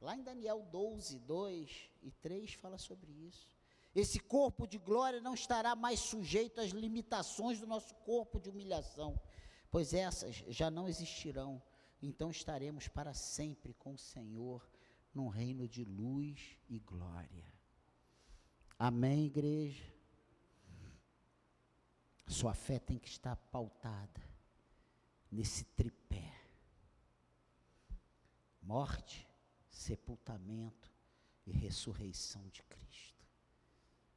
Lá 0.00 0.16
em 0.16 0.22
Daniel 0.22 0.64
12, 0.70 1.18
2 1.18 1.90
e 2.04 2.12
3 2.12 2.54
fala 2.54 2.78
sobre 2.78 3.10
isso. 3.10 3.48
Esse 3.92 4.20
corpo 4.20 4.64
de 4.64 4.78
glória 4.78 5.20
não 5.20 5.34
estará 5.34 5.74
mais 5.74 5.98
sujeito 5.98 6.60
às 6.60 6.70
limitações 6.70 7.58
do 7.58 7.66
nosso 7.66 7.96
corpo 7.96 8.38
de 8.38 8.48
humilhação, 8.48 9.20
pois 9.68 9.92
essas 9.92 10.36
já 10.46 10.70
não 10.70 10.88
existirão. 10.88 11.60
Então 12.00 12.30
estaremos 12.30 12.86
para 12.86 13.12
sempre 13.12 13.74
com 13.74 13.94
o 13.94 13.98
Senhor 13.98 14.64
num 15.12 15.26
reino 15.26 15.66
de 15.66 15.82
luz 15.82 16.56
e 16.68 16.78
glória. 16.78 17.52
Amém, 18.78 19.26
igreja? 19.26 19.82
Sua 22.28 22.54
fé 22.54 22.78
tem 22.78 23.00
que 23.00 23.08
estar 23.08 23.34
pautada 23.34 24.35
nesse 25.36 25.64
tripé: 25.64 26.34
morte, 28.62 29.28
sepultamento 29.70 30.90
e 31.44 31.52
ressurreição 31.52 32.48
de 32.48 32.62
Cristo. 32.62 33.22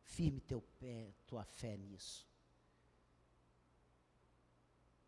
Firme 0.01 0.39
teu 0.39 0.61
pé, 0.79 1.13
tua 1.27 1.43
fé 1.43 1.75
nisso. 1.77 2.27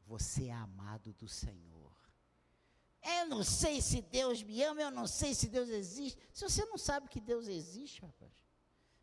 Você 0.06 0.48
é 0.48 0.54
amado 0.54 1.14
do 1.14 1.30
Senhor. 1.30 1.92
Eu 3.02 3.28
não 3.28 3.44
sei 3.44 3.82
se 3.82 4.02
Deus 4.02 4.44
me 4.44 4.62
ama, 4.62 4.82
eu 4.82 4.92
não 4.92 5.08
sei 5.08 5.34
se 5.34 5.48
Deus 5.48 5.70
existe. 5.70 6.22
Se 6.34 6.44
você 6.44 6.66
não 6.66 6.78
sabe 6.78 7.08
que 7.08 7.22
Deus 7.22 7.48
existe, 7.48 8.02
rapaz, 8.02 8.32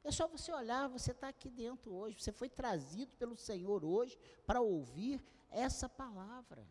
é 0.05 0.13
só 0.13 0.29
você 0.29 0.53
olhar, 0.53 0.89
você 0.89 1.11
está 1.13 1.29
aqui 1.29 1.51
dentro 1.51 1.93
hoje. 1.93 2.21
Você 2.21 2.31
foi 2.31 2.49
trazido 2.49 3.13
pelo 3.17 3.37
Senhor 3.37 3.85
hoje 3.85 4.17
para 4.47 4.61
ouvir 4.61 5.21
essa 5.51 5.89
palavra. 5.89 6.65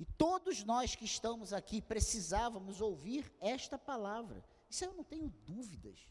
E 0.00 0.06
todos 0.06 0.64
nós 0.64 0.94
que 0.94 1.04
estamos 1.04 1.52
aqui 1.52 1.82
precisávamos 1.82 2.80
ouvir 2.80 3.30
esta 3.38 3.78
palavra. 3.78 4.42
Isso 4.70 4.82
eu 4.82 4.94
não 4.94 5.04
tenho 5.04 5.28
dúvidas. 5.44 6.08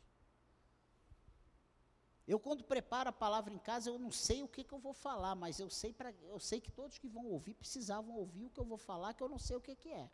Eu 2.27 2.39
quando 2.39 2.63
preparo 2.63 3.09
a 3.09 3.11
palavra 3.11 3.51
em 3.51 3.57
casa, 3.57 3.89
eu 3.89 3.97
não 3.97 4.11
sei 4.11 4.43
o 4.43 4.47
que, 4.47 4.63
que 4.63 4.71
eu 4.71 4.77
vou 4.77 4.93
falar, 4.93 5.33
mas 5.33 5.59
eu 5.59 5.71
sei, 5.71 5.91
pra, 5.91 6.11
eu 6.21 6.39
sei 6.39 6.61
que 6.61 6.69
todos 6.69 6.99
que 6.99 7.07
vão 7.07 7.25
ouvir 7.25 7.55
precisavam 7.55 8.15
ouvir 8.15 8.45
o 8.45 8.51
que 8.51 8.59
eu 8.59 8.63
vou 8.63 8.77
falar, 8.77 9.15
que 9.15 9.23
eu 9.23 9.27
não 9.27 9.39
sei 9.39 9.55
o 9.55 9.61
que, 9.61 9.75
que 9.75 9.89
é. 9.89 10.07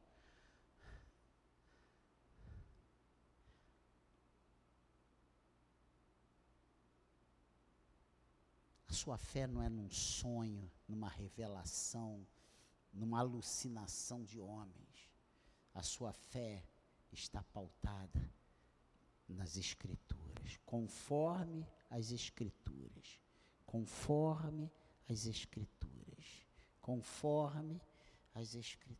A 8.88 8.94
sua 8.94 9.18
fé 9.18 9.46
não 9.46 9.62
é 9.62 9.68
num 9.68 9.92
sonho, 9.92 10.72
numa 10.88 11.10
revelação, 11.10 12.26
numa 12.96 13.20
alucinação 13.20 14.24
de 14.24 14.40
homens. 14.40 15.12
A 15.74 15.84
sua 15.84 16.14
fé 16.14 16.64
está 17.12 17.44
pautada 17.44 18.34
nas 19.28 19.58
Escrituras, 19.58 20.58
conforme 20.66 21.68
as 21.90 22.12
Escrituras, 22.12 23.20
conforme 23.66 24.72
as 25.10 25.26
Escrituras, 25.26 26.46
conforme 26.82 27.82
as 28.34 28.56
Escrituras. 28.56 28.96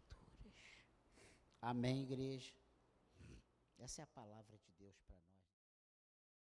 Amém, 1.62 2.04
igreja? 2.04 2.54
Essa 3.80 4.02
é 4.02 4.04
a 4.04 4.08
palavra 4.08 4.58
de 4.58 4.72
Deus. 4.72 4.75